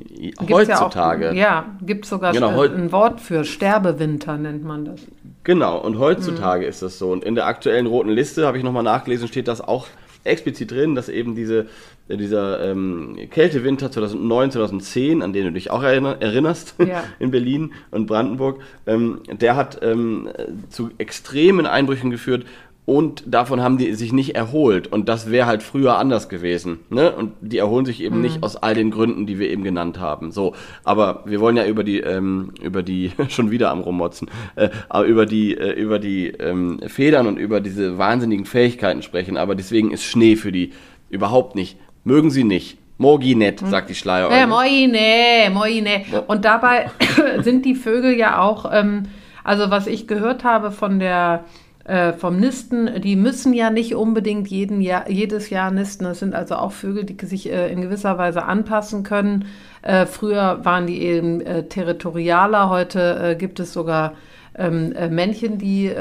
[0.52, 1.34] Heutzutage.
[1.34, 5.00] Ja, gibt es sogar genau, ein Wort für Sterbewinter, nennt man das.
[5.46, 6.70] Genau, und heutzutage mhm.
[6.70, 7.12] ist das so.
[7.12, 9.88] Und in der aktuellen roten Liste, habe ich nochmal nachgelesen, steht das auch
[10.26, 11.68] explizit drin, dass eben diese,
[12.10, 17.03] dieser ähm, Kältewinter 2009, 2010, an den du dich auch erinnerst, ja.
[17.20, 20.30] in Berlin und Brandenburg, ähm, der hat ähm,
[20.70, 22.45] zu extremen Einbrüchen geführt,
[22.88, 24.88] und davon haben die sich nicht erholt.
[24.88, 26.80] Und das wäre halt früher anders gewesen.
[26.89, 27.12] Ne?
[27.12, 28.22] Und die erholen sich eben mhm.
[28.22, 30.32] nicht aus all den Gründen, die wir eben genannt haben.
[30.32, 30.55] So,
[30.86, 35.05] aber wir wollen ja über die, ähm, über die, schon wieder am Rummotzen, äh, aber
[35.05, 39.36] über die, äh, über die ähm, Federn und über diese wahnsinnigen Fähigkeiten sprechen.
[39.36, 40.72] Aber deswegen ist Schnee für die
[41.10, 41.78] überhaupt nicht.
[42.08, 42.78] Mögen sie nicht.
[42.97, 43.70] Morginet, hm.
[43.70, 44.32] sagt die Schleier.
[44.32, 46.05] Ja, moine, moine.
[46.28, 46.89] Und dabei
[47.41, 49.03] sind die Vögel ja auch, ähm,
[49.43, 51.43] also was ich gehört habe von der
[51.84, 56.05] äh, vom Nisten, die müssen ja nicht unbedingt jeden Jahr, jedes Jahr nisten.
[56.05, 59.45] Das sind also auch Vögel, die sich äh, in gewisser Weise anpassen können.
[59.82, 64.14] Äh, früher waren die eben äh, territorialer, heute äh, gibt es sogar
[64.58, 65.91] ähm, äh, Männchen, die,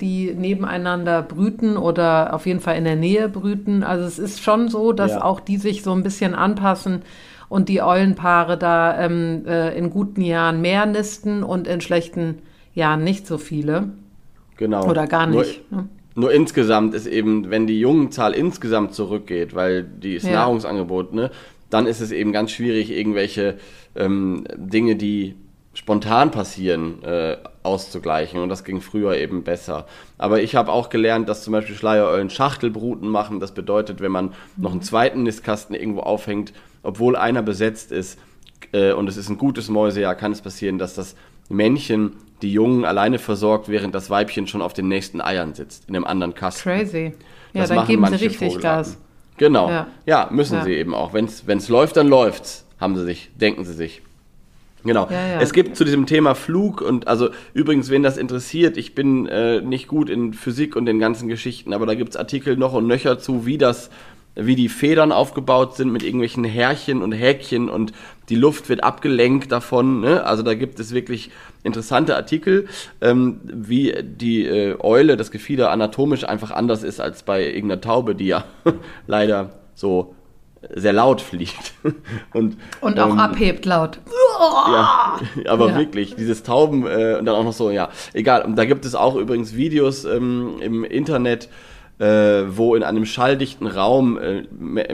[0.00, 3.82] die nebeneinander brüten oder auf jeden Fall in der Nähe brüten.
[3.82, 5.24] Also es ist schon so, dass ja.
[5.24, 7.02] auch die sich so ein bisschen anpassen
[7.48, 12.38] und die Eulenpaare da ähm, in guten Jahren mehr nisten und in schlechten
[12.74, 13.90] Jahren nicht so viele.
[14.56, 14.86] Genau.
[14.88, 15.70] Oder gar nicht.
[15.70, 15.88] Nur, ne?
[16.14, 20.32] nur insgesamt ist eben, wenn die Jungenzahl insgesamt zurückgeht, weil das ja.
[20.32, 21.30] Nahrungsangebot, ne,
[21.70, 23.58] dann ist es eben ganz schwierig, irgendwelche
[23.96, 25.34] ähm, Dinge, die
[25.72, 28.40] spontan passieren, äh, auszugleichen.
[28.40, 29.86] Und das ging früher eben besser.
[30.18, 33.40] Aber ich habe auch gelernt, dass zum Beispiel Schleiereulen Schachtelbruten machen.
[33.40, 36.52] Das bedeutet, wenn man noch einen zweiten Nistkasten irgendwo aufhängt,
[36.82, 38.18] obwohl einer besetzt ist,
[38.72, 41.16] äh, und es ist ein gutes Mäusejahr, kann es passieren, dass das
[41.48, 45.96] Männchen die Jungen alleine versorgt, während das Weibchen schon auf den nächsten Eiern sitzt, in
[45.96, 46.62] einem anderen Kasten.
[46.62, 47.12] Crazy.
[47.52, 48.98] Ja, das dann geben sie richtig Gas.
[49.36, 49.68] Genau.
[49.68, 50.64] Ja, ja müssen ja.
[50.64, 51.12] sie eben auch.
[51.12, 54.02] Wenn es läuft, dann läuft's, haben sie sich, denken sie sich.
[54.84, 55.08] Genau.
[55.10, 55.40] Ja, ja.
[55.40, 59.60] Es gibt zu diesem Thema Flug und also übrigens, wen das interessiert, ich bin äh,
[59.60, 62.86] nicht gut in Physik und den ganzen Geschichten, aber da gibt es Artikel noch und
[62.86, 63.90] nöcher zu, wie das
[64.36, 67.92] wie die Federn aufgebaut sind mit irgendwelchen Härchen und Häkchen und
[68.28, 70.00] die Luft wird abgelenkt davon.
[70.00, 70.24] Ne?
[70.24, 71.30] Also da gibt es wirklich
[71.64, 72.68] interessante Artikel,
[73.00, 78.14] ähm, wie die äh, Eule, das Gefieder anatomisch einfach anders ist als bei irgendeiner Taube,
[78.14, 78.44] die ja
[79.06, 80.14] leider so
[80.74, 81.74] sehr laut fliegt.
[82.34, 83.98] und, und auch ähm, abhebt laut.
[84.38, 85.78] Ja, aber ja.
[85.78, 88.42] wirklich, dieses Tauben äh, und dann auch noch so, ja, egal.
[88.42, 91.48] Und da gibt es auch übrigens Videos ähm, im Internet,
[91.98, 94.44] äh, wo in einem schalldichten Raum äh,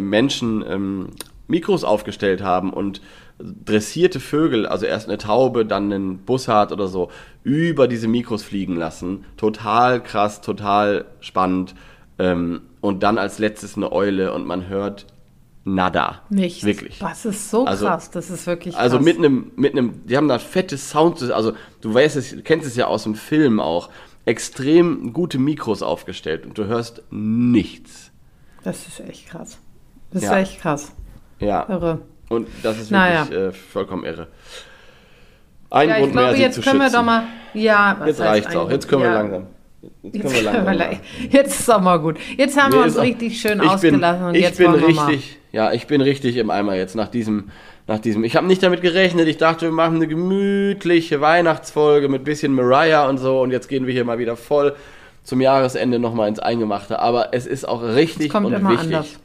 [0.00, 1.08] Menschen ähm,
[1.48, 3.00] Mikros aufgestellt haben und
[3.38, 7.10] dressierte Vögel, also erst eine Taube, dann einen Bussard oder so,
[7.44, 9.24] über diese Mikros fliegen lassen.
[9.36, 11.74] Total krass, total spannend.
[12.18, 15.06] Ähm, und dann als letztes eine Eule und man hört
[15.66, 16.22] nada.
[16.30, 16.64] Nichts.
[16.64, 16.98] Wirklich.
[17.00, 19.06] Das ist so also, krass, das ist wirklich also krass.
[19.06, 22.66] Also mit einem, mit einem, die haben da fettes Sound, also du weißt es, kennst
[22.66, 23.90] es ja aus dem Film auch
[24.24, 28.12] extrem gute Mikros aufgestellt und du hörst nichts.
[28.62, 29.58] Das ist echt krass.
[30.12, 30.36] Das ja.
[30.36, 30.92] ist echt krass.
[31.40, 31.68] Ja.
[31.68, 32.00] Irre.
[32.28, 33.48] Und das ist wirklich naja.
[33.48, 34.28] äh, vollkommen irre.
[35.70, 36.92] Ein ja, Grund glaube, mehr, jetzt können schützen.
[36.92, 37.24] wir doch mal.
[37.54, 38.70] Ja, jetzt reicht es auch.
[38.70, 39.08] Jetzt können ja.
[39.08, 39.46] wir langsam.
[40.02, 41.00] Jetzt, können wir langsam
[41.30, 42.16] jetzt ist auch mal gut.
[42.36, 45.86] Jetzt haben nee, wir uns richtig schön ausgelassen bin, und jetzt bin richtig, ja, ich
[45.86, 47.50] bin richtig im Eimer jetzt nach diesem
[47.86, 48.24] nach diesem.
[48.24, 49.28] Ich habe nicht damit gerechnet.
[49.28, 53.40] Ich dachte, wir machen eine gemütliche Weihnachtsfolge mit bisschen Mariah und so.
[53.40, 54.74] Und jetzt gehen wir hier mal wieder voll
[55.22, 56.98] zum Jahresende nochmal ins Eingemachte.
[56.98, 58.86] Aber es ist auch richtig es kommt und immer wichtig.
[58.86, 59.18] Anders.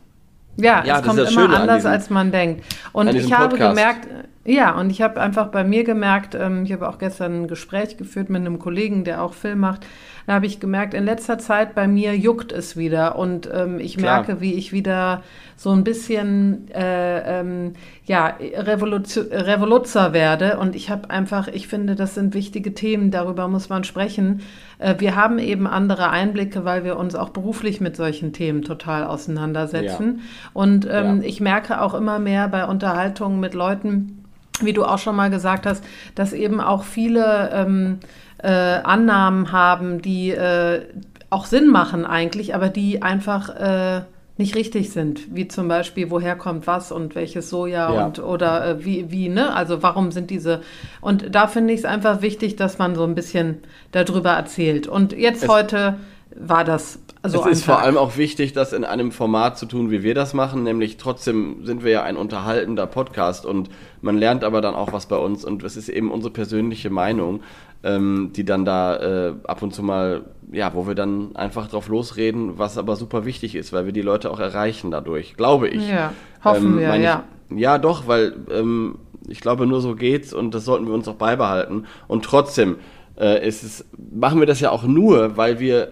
[0.57, 2.63] Ja, ja es kommt immer anders, als man denkt.
[2.91, 3.75] Und ich habe Podcast.
[3.75, 4.07] gemerkt,
[4.43, 7.97] Ja, und ich habe einfach bei mir gemerkt, ähm, ich habe auch gestern ein Gespräch
[7.97, 9.85] geführt mit einem Kollegen, der auch Film macht.
[10.25, 13.97] Da habe ich gemerkt, in letzter Zeit bei mir juckt es wieder und ähm, ich
[13.97, 14.23] Klar.
[14.23, 15.21] merke, wie ich wieder
[15.57, 17.73] so ein bisschen äh, ähm,
[18.05, 20.57] ja, Revolution, Revoluzer werde.
[20.57, 24.41] Und ich habe einfach, ich finde, das sind wichtige Themen, darüber muss man sprechen.
[24.79, 29.03] Äh, wir haben eben andere Einblicke, weil wir uns auch beruflich mit solchen Themen total
[29.03, 30.21] auseinandersetzen.
[30.53, 31.27] Und ähm, Ja.
[31.27, 34.17] ich merke auch immer mehr bei Unterhaltungen mit Leuten,
[34.65, 35.83] wie du auch schon mal gesagt hast,
[36.15, 37.99] dass eben auch viele ähm,
[38.43, 40.81] äh, Annahmen haben, die äh,
[41.29, 44.01] auch Sinn machen eigentlich, aber die einfach äh,
[44.37, 45.33] nicht richtig sind.
[45.35, 48.05] Wie zum Beispiel, woher kommt was und welches Soja Ja.
[48.05, 49.53] und oder äh, wie, wie, ne?
[49.53, 50.61] Also warum sind diese
[50.99, 53.59] und da finde ich es einfach wichtig, dass man so ein bisschen
[53.91, 54.87] darüber erzählt.
[54.87, 55.97] Und jetzt Es- heute
[56.39, 57.83] war das so es ist vor Tag.
[57.85, 61.63] allem auch wichtig, das in einem Format zu tun, wie wir das machen, nämlich trotzdem
[61.65, 63.69] sind wir ja ein unterhaltender Podcast und
[64.01, 67.41] man lernt aber dann auch was bei uns und es ist eben unsere persönliche Meinung,
[67.83, 68.95] ähm, die dann da
[69.29, 70.21] äh, ab und zu mal,
[70.51, 74.01] ja, wo wir dann einfach drauf losreden, was aber super wichtig ist, weil wir die
[74.01, 75.87] Leute auch erreichen dadurch, glaube ich.
[75.87, 76.13] Ja,
[76.43, 77.23] hoffen wir, meine ich- ja.
[77.53, 78.95] Ja, doch, weil ähm,
[79.27, 81.85] ich glaube, nur so geht's und das sollten wir uns auch beibehalten.
[82.07, 82.77] Und trotzdem
[83.19, 85.91] äh, ist es, machen wir das ja auch nur, weil wir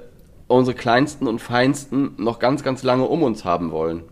[0.49, 4.03] unsere Kleinsten und Feinsten noch ganz, ganz lange um uns haben wollen.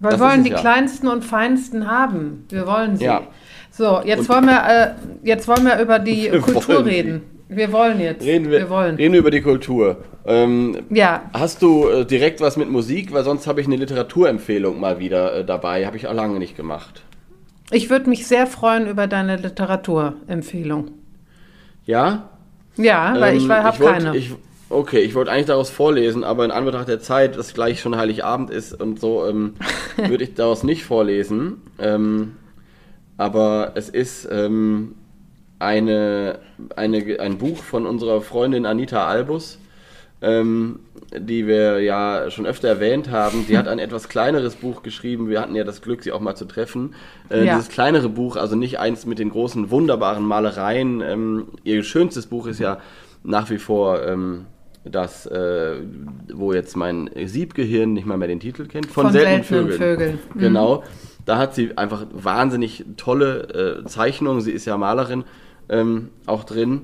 [0.00, 0.60] Wir Das wollen die ja.
[0.60, 2.44] kleinsten und feinsten haben.
[2.50, 3.04] Wir wollen sie.
[3.06, 3.22] Ja.
[3.70, 4.90] So, jetzt Und- wollen wir, äh,
[5.26, 6.90] jetzt wollen wir über die Wir Kultur wollen sie.
[6.90, 7.22] reden.
[7.48, 8.24] Wir wollen jetzt.
[8.24, 8.96] Reden wir, wollen.
[8.96, 10.04] reden wir über die Kultur.
[10.26, 13.12] Ähm, Ja, hast du äh, direkt was mit Musik?
[13.12, 15.86] Weil sonst habe ich eine Literaturempfehlung mal wieder äh, dabei.
[15.86, 17.02] Habe ich auch lange nicht gemacht.
[17.70, 20.90] ich würde mich sehr freuen über deine Literaturempfehlung.
[21.86, 22.28] Ja?
[22.76, 24.16] Ja, weil ich Ähm, habe wollt- keine.
[24.16, 24.34] Ich,
[24.70, 28.50] okay, ich wollte eigentlich daraus vorlesen, aber in Anbetracht der Zeit, dass gleich schon Heiligabend
[28.50, 29.54] ist und so, ähm,
[29.96, 31.62] würde ich daraus nicht vorlesen.
[31.78, 32.36] Ähm,
[33.16, 34.94] aber es ist ähm,
[35.58, 36.38] eine,
[36.76, 39.58] eine, ein Buch von unserer Freundin Anita Albus,
[40.20, 40.80] ähm,
[41.16, 43.46] die wir ja schon öfter erwähnt haben.
[43.48, 45.28] Die hat ein etwas kleineres Buch geschrieben.
[45.28, 46.94] Wir hatten ja das Glück, sie auch mal zu treffen.
[47.30, 47.56] Äh, Ja.
[47.56, 51.00] Dieses kleinere Buch, also nicht eins mit den großen, wunderbaren Malereien.
[51.00, 52.78] Ähm, ihr schönstes Buch ist ja
[53.24, 54.46] nach wie vor ähm,
[54.90, 55.76] das, äh,
[56.32, 59.98] wo jetzt mein Siebgehirn nicht mal mehr den Titel kennt, von, Von seltenen, seltenen Vögeln.
[59.98, 60.18] Vögeln.
[60.34, 60.38] Mhm.
[60.40, 60.84] Genau.
[61.24, 64.40] Da hat sie einfach wahnsinnig tolle äh, Zeichnungen.
[64.40, 65.24] Sie ist ja Malerin
[65.68, 66.82] ähm, auch drin.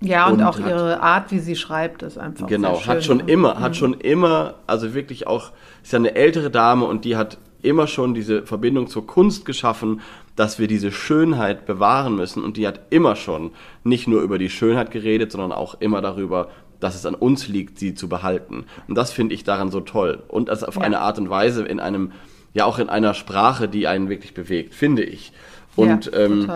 [0.00, 2.84] ja, und, und auch hat- ihre Art, wie sie schreibt, ist einfach Genau, schön.
[2.84, 2.88] Mhm.
[2.96, 5.50] hat schon immer, hat schon immer, also wirklich auch,
[5.82, 10.00] ist ja eine ältere Dame und die hat immer schon diese Verbindung zur Kunst geschaffen,
[10.36, 13.52] dass wir diese Schönheit bewahren müssen und die hat immer schon
[13.84, 16.48] nicht nur über die Schönheit geredet, sondern auch immer darüber,
[16.84, 18.66] dass es an uns liegt, sie zu behalten.
[18.86, 20.82] Und das finde ich daran so toll und das auf Ja.
[20.82, 22.12] eine Art und Weise in einem,
[22.52, 25.32] ja auch in einer Sprache, die einen wirklich bewegt, finde ich.
[25.76, 26.50] Und ja, ähm,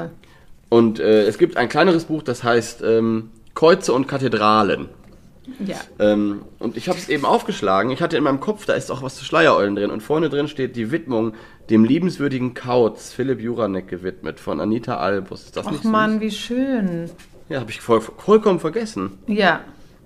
[0.69, 4.89] und äh, es gibt ein kleineres Buch, das heißt ähm, Kreuze und Kathedralen.
[5.65, 5.77] Ja.
[5.99, 7.91] Ähm, und ich habe es eben aufgeschlagen.
[7.91, 9.91] Ich hatte in meinem Kopf, da ist auch was zu Schleiereulen drin.
[9.91, 11.33] Und vorne drin steht die Widmung
[11.71, 15.45] dem liebenswürdigen Kauz, Philipp Juranek gewidmet, von Anita Albus.
[15.45, 15.91] Ist das Ach nicht süß?
[15.91, 17.11] Mann, wie schön.
[17.49, 19.13] Ja, habe ich voll, vollkommen vergessen.
[19.27, 19.61] Ja,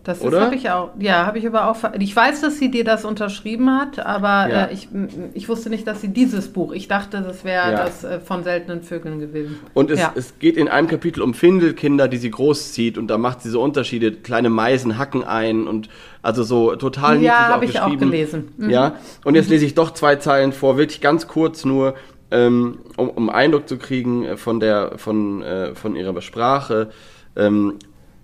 [0.05, 0.91] das habe ich auch.
[0.99, 1.77] Ja, habe ich aber auch.
[1.99, 4.65] Ich weiß, dass sie dir das unterschrieben hat, aber Ja.
[4.65, 4.89] äh, ich,
[5.35, 6.73] ich wusste nicht, dass sie dieses Buch.
[6.73, 7.85] Ich dachte, das wäre Ja.
[7.85, 9.61] das äh, von seltenen Vögeln gewesen.
[9.75, 10.13] Und es, ja.
[10.15, 12.99] es geht in einem Kapitel um Findelkinder, die sie großzieht.
[12.99, 14.13] Und da macht sie so Unterschiede.
[14.13, 15.89] Kleine Meisen hacken ein und
[16.21, 18.53] also so total niedlich ja, auch habe ich auch gelesen.
[18.57, 18.71] Mhm.
[18.71, 21.95] Ja, und jetzt lese ich doch zwei Zeilen vor, wirklich ganz kurz nur,
[22.31, 26.91] ähm, um, um Eindruck zu kriegen äh, von, der, von, äh, von ihrer Sprache.
[27.37, 27.75] Ähm,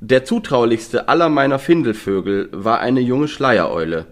[0.01, 4.07] der zutraulichste aller meiner Findelvögel war eine junge Schleiereule.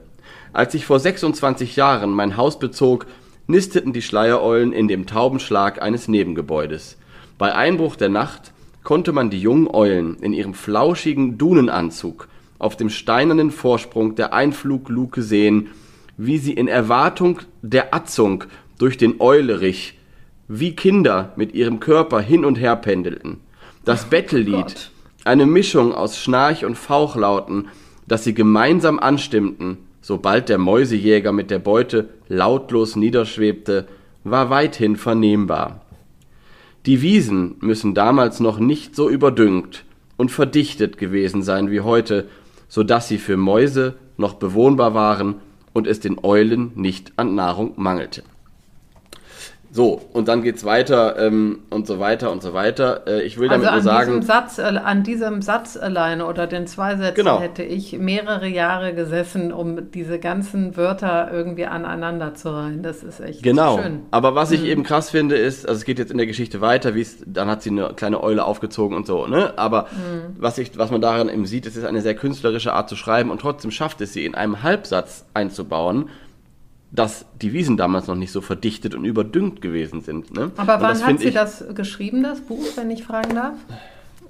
[0.52, 3.06] Als ich vor 26 Jahren mein Haus bezog,
[3.46, 6.96] nisteten die Schleiereulen in dem Taubenschlag eines Nebengebäudes.
[7.38, 12.28] Bei Einbruch der Nacht konnte man die jungen Eulen in ihrem flauschigen Dunenanzug
[12.58, 15.68] auf dem steinernen Vorsprung der Einflugluke sehen,
[16.16, 18.44] wie sie in Erwartung der Atzung
[18.78, 19.98] durch den Eulerich
[20.48, 23.40] wie Kinder mit ihrem Körper hin und her pendelten.
[23.84, 24.90] Das Bettellied.
[25.26, 27.68] Eine Mischung aus Schnarch und Fauchlauten,
[28.06, 33.86] das sie gemeinsam anstimmten, sobald der Mäusejäger mit der Beute lautlos niederschwebte,
[34.24, 35.80] war weithin vernehmbar.
[36.86, 39.84] Die Wiesen müssen damals noch nicht so überdüngt
[40.16, 42.28] und verdichtet gewesen sein wie heute,
[42.68, 45.36] so dass sie für Mäuse noch bewohnbar waren
[45.72, 48.22] und es den Eulen nicht an Nahrung mangelte.
[49.76, 53.02] So, und dann geht's weiter ähm, und so weiter und so weiter.
[53.06, 54.06] Äh, ich will damit also nur sagen.
[54.06, 57.40] Diesem Satz, äh, an diesem Satz alleine oder den zwei Sätzen Genau.
[57.40, 62.82] hätte ich mehrere Jahre gesessen, um diese ganzen Wörter irgendwie aneinander zu reihen.
[62.82, 63.76] Das ist echt Genau.
[63.78, 64.00] schön.
[64.12, 66.94] Aber was ich eben krass finde, ist, also es geht jetzt in der Geschichte weiter,
[66.94, 69.52] wie es, dann hat sie eine kleine Eule aufgezogen und so, ne?
[69.58, 69.88] Aber
[70.38, 73.30] was ich, was man daran eben sieht, es ist eine sehr künstlerische Art zu schreiben
[73.30, 76.08] und trotzdem schafft es sie in einem Halbsatz einzubauen,
[76.92, 80.32] dass die Wiesen damals noch nicht so verdichtet und überdüngt gewesen sind.
[80.34, 80.50] Ne?
[80.56, 83.54] Aber und wann hat sie ich, das geschrieben, das Buch, wenn ich fragen darf?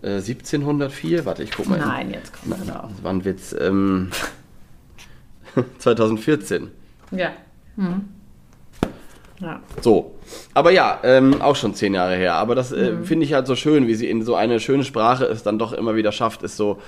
[0.02, 1.78] Äh, 1704, warte, ich guck mal.
[1.78, 2.54] Nein, jetzt kommt.
[2.60, 2.68] Das
[3.02, 3.54] war ein Witz.
[3.58, 4.10] Ähm,
[5.78, 6.70] 2014.
[7.12, 7.30] Ja.
[7.76, 8.02] Mhm.
[9.40, 9.60] Ja.
[9.82, 10.14] So.
[10.54, 12.34] Aber ja, ähm, auch schon zehn Jahre her.
[12.34, 12.76] Aber das Mhm.
[12.78, 15.58] äh, finde ich halt so schön, wie sie in so eine schöne Sprache es dann
[15.58, 16.80] doch immer wieder schafft, es so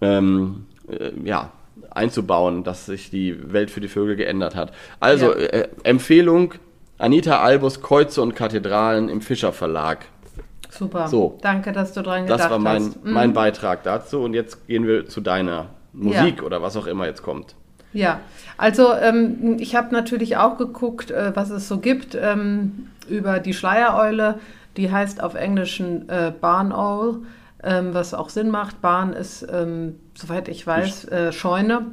[0.00, 1.50] ähm, äh, ja,
[1.90, 4.72] einzubauen, dass sich die Welt für die Vögel geändert hat.
[5.00, 5.38] Also, Ja.
[5.38, 6.54] äh, Empfehlung:
[6.98, 10.06] Anita Albus, Kreuze und Kathedralen im Fischer Verlag.
[10.70, 11.08] Super.
[11.08, 11.38] So.
[11.42, 13.04] Danke, dass du dran gedacht Das war mein, hast.
[13.04, 13.12] Mhm.
[13.12, 14.20] mein Beitrag dazu.
[14.20, 17.56] Und jetzt gehen wir zu deiner Musik oder was auch immer jetzt kommt.
[17.92, 18.20] Ja,
[18.56, 23.52] also ähm, ich habe natürlich auch geguckt, äh, was es so gibt ähm, über die
[23.52, 24.38] Schleiereule.
[24.76, 27.22] Die heißt auf Englisch äh, Barn Owl,
[27.64, 28.80] ähm, was auch Sinn macht.
[28.80, 31.86] Barn ist, ähm, soweit ich weiß, äh, Scheune.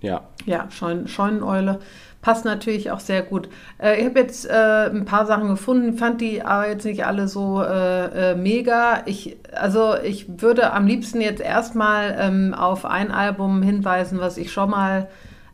[0.00, 0.22] Ja.
[0.46, 1.78] Ja, Scheun Scheuneneule.
[2.22, 3.48] Passt natürlich auch sehr gut.
[3.78, 7.26] Äh, ich habe jetzt äh, ein paar Sachen gefunden, fand die aber jetzt nicht alle
[7.28, 9.02] so äh, äh, mega.
[9.06, 14.52] Ich, also ich würde am liebsten jetzt erstmal ähm, auf ein Album hinweisen, was ich
[14.52, 15.08] schon mal,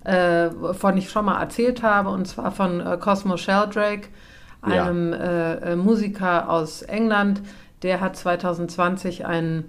[0.04, 4.08] äh, von ich schon mal erzählt habe, und zwar von äh, Cosmo Sheldrake,
[4.66, 4.84] Ja.
[4.84, 7.40] einem äh, Musiker aus England.
[7.82, 9.64] Der hat 2020 ein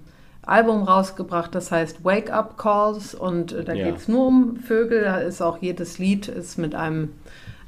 [0.50, 3.86] Album rausgebracht, das heißt Wake Up Calls und äh, da Ja.
[3.86, 5.02] geht es nur um Vögel.
[5.04, 7.14] Da ist auch jedes Lied ist mit einem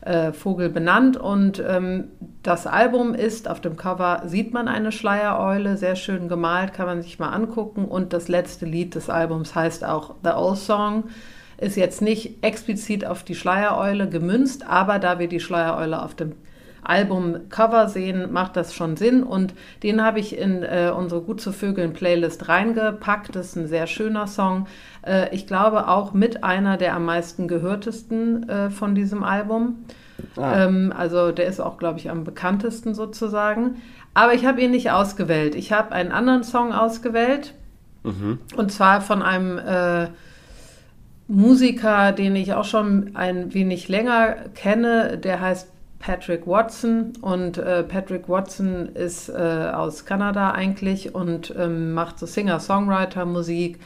[0.01, 2.05] äh, Vogel benannt und ähm,
[2.41, 7.01] das Album ist auf dem Cover sieht man eine Schleiereule, sehr schön gemalt, kann man
[7.03, 11.03] sich mal angucken und das letzte Lied des Albums heißt auch The Old Song.
[11.59, 16.31] Ist jetzt nicht explizit auf die Schleiereule gemünzt, aber da wir die Schleiereule auf dem
[16.83, 19.23] Albumcover sehen, macht das schon Sinn.
[19.23, 19.53] Und
[19.83, 23.35] den habe ich in äh, unsere Gut zu Vögeln Playlist reingepackt.
[23.35, 24.67] Das ist ein sehr schöner Song.
[25.05, 29.85] Äh, ich glaube auch mit einer der am meisten gehörtesten äh, von diesem Album.
[30.37, 30.65] Ah.
[30.65, 33.81] Ähm, also der ist auch, glaube ich, am bekanntesten sozusagen.
[34.13, 35.55] Aber ich habe ihn nicht ausgewählt.
[35.55, 37.53] Ich habe einen anderen Song ausgewählt.
[38.55, 40.07] Und zwar von einem äh,
[41.27, 45.17] Musiker, den ich auch schon ein wenig länger kenne.
[45.17, 45.71] Der heißt
[46.01, 52.25] Patrick Watson und äh, Patrick Watson ist äh, aus Kanada eigentlich und ähm, macht so
[52.25, 53.79] Singer-Songwriter-Musik.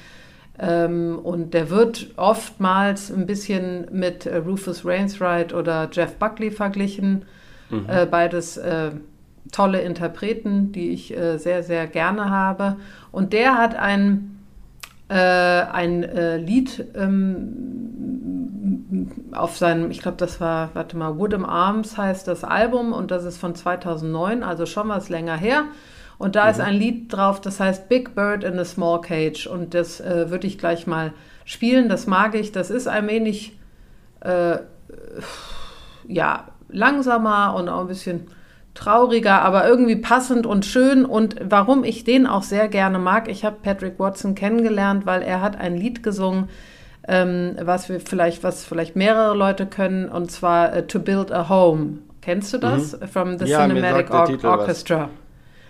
[0.57, 7.25] Ähm, und der wird oftmals ein bisschen mit äh, Rufus Wainwright oder Jeff Buckley verglichen.
[7.87, 8.91] Äh, beides äh,
[9.51, 12.77] tolle Interpreten, die ich äh, sehr, sehr gerne habe.
[13.11, 14.31] Und der hat ein,
[15.07, 16.01] ein
[16.43, 18.44] Lied ähm,
[19.31, 23.23] auf seinem, ich glaube, das war, warte mal, Woodham Arms heißt das Album und das
[23.23, 25.65] ist von 2009, also schon was länger her.
[26.17, 29.73] Und da ist ein Lied drauf, das heißt Big Bird in a Small Cage und
[29.73, 31.89] das äh, würde ich gleich mal spielen.
[31.89, 32.51] Das mag ich.
[32.51, 33.57] Das ist ein wenig,
[34.21, 34.57] äh,
[36.07, 38.27] ja, langsamer und auch ein bisschen
[38.75, 41.05] trauriger, aber irgendwie passend und schön.
[41.05, 45.41] Und warum ich den auch sehr gerne mag, ich habe Patrick Watson kennengelernt, weil er
[45.41, 46.49] hat ein Lied gesungen,
[47.07, 51.49] ähm, was wir vielleicht, was vielleicht mehrere Leute können, und zwar äh, To Build a
[51.49, 51.99] Home.
[52.21, 52.97] Kennst du das?
[53.11, 53.51] From the Mhm.
[53.51, 54.59] Ja, Cinematic Or Titel was.
[54.59, 55.09] Orchestra.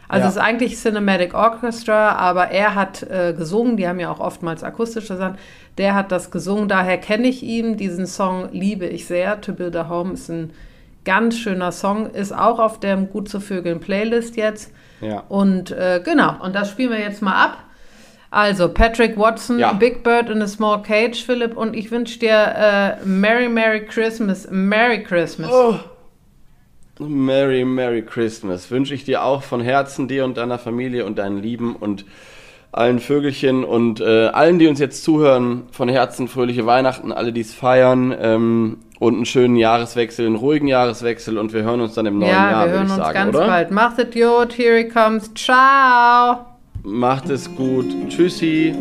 [0.08, 0.30] Also Ja.
[0.30, 4.64] es ist eigentlich Cinematic Orchestra, aber er hat äh, gesungen, die haben ja auch oftmals
[4.64, 5.38] akustische Sachen.
[5.78, 7.76] Der hat das gesungen, daher kenne ich ihn.
[7.76, 9.42] Diesen Song liebe ich sehr.
[9.42, 10.52] To Build a Home ist ein
[11.04, 14.72] ganz schöner Song, ist auch auf der Gut zu Vögeln Playlist jetzt.
[15.02, 15.24] Ja.
[15.28, 17.58] Und äh, genau, und das spielen wir jetzt mal ab.
[18.36, 19.72] Also Patrick Watson, Ja.
[19.72, 22.34] Big Bird in a Small Cage, Philipp, und ich wünsche dir
[23.02, 25.50] äh, Merry, Merry Christmas, Merry Christmas.
[25.50, 25.80] Oh.
[27.00, 28.70] Merry, Merry Christmas.
[28.70, 32.04] Wünsche ich dir auch von Herzen, dir und deiner Familie und deinen Lieben und
[32.74, 37.40] allen Vögelchen und äh, allen, die uns jetzt zuhören, von Herzen fröhliche Weihnachten, alle, die
[37.40, 42.06] es feiern ähm, und einen schönen Jahreswechsel, einen ruhigen Jahreswechsel und wir hören uns dann
[42.06, 43.48] im neuen ja, Jahr, wir würde hören ich uns sagen, ganz oder?
[43.48, 43.72] bald.
[43.72, 45.34] Macht es gut, here he comes.
[45.36, 46.55] Ciao.
[46.86, 47.88] Macht es gut.
[48.10, 48.74] Tschüssi.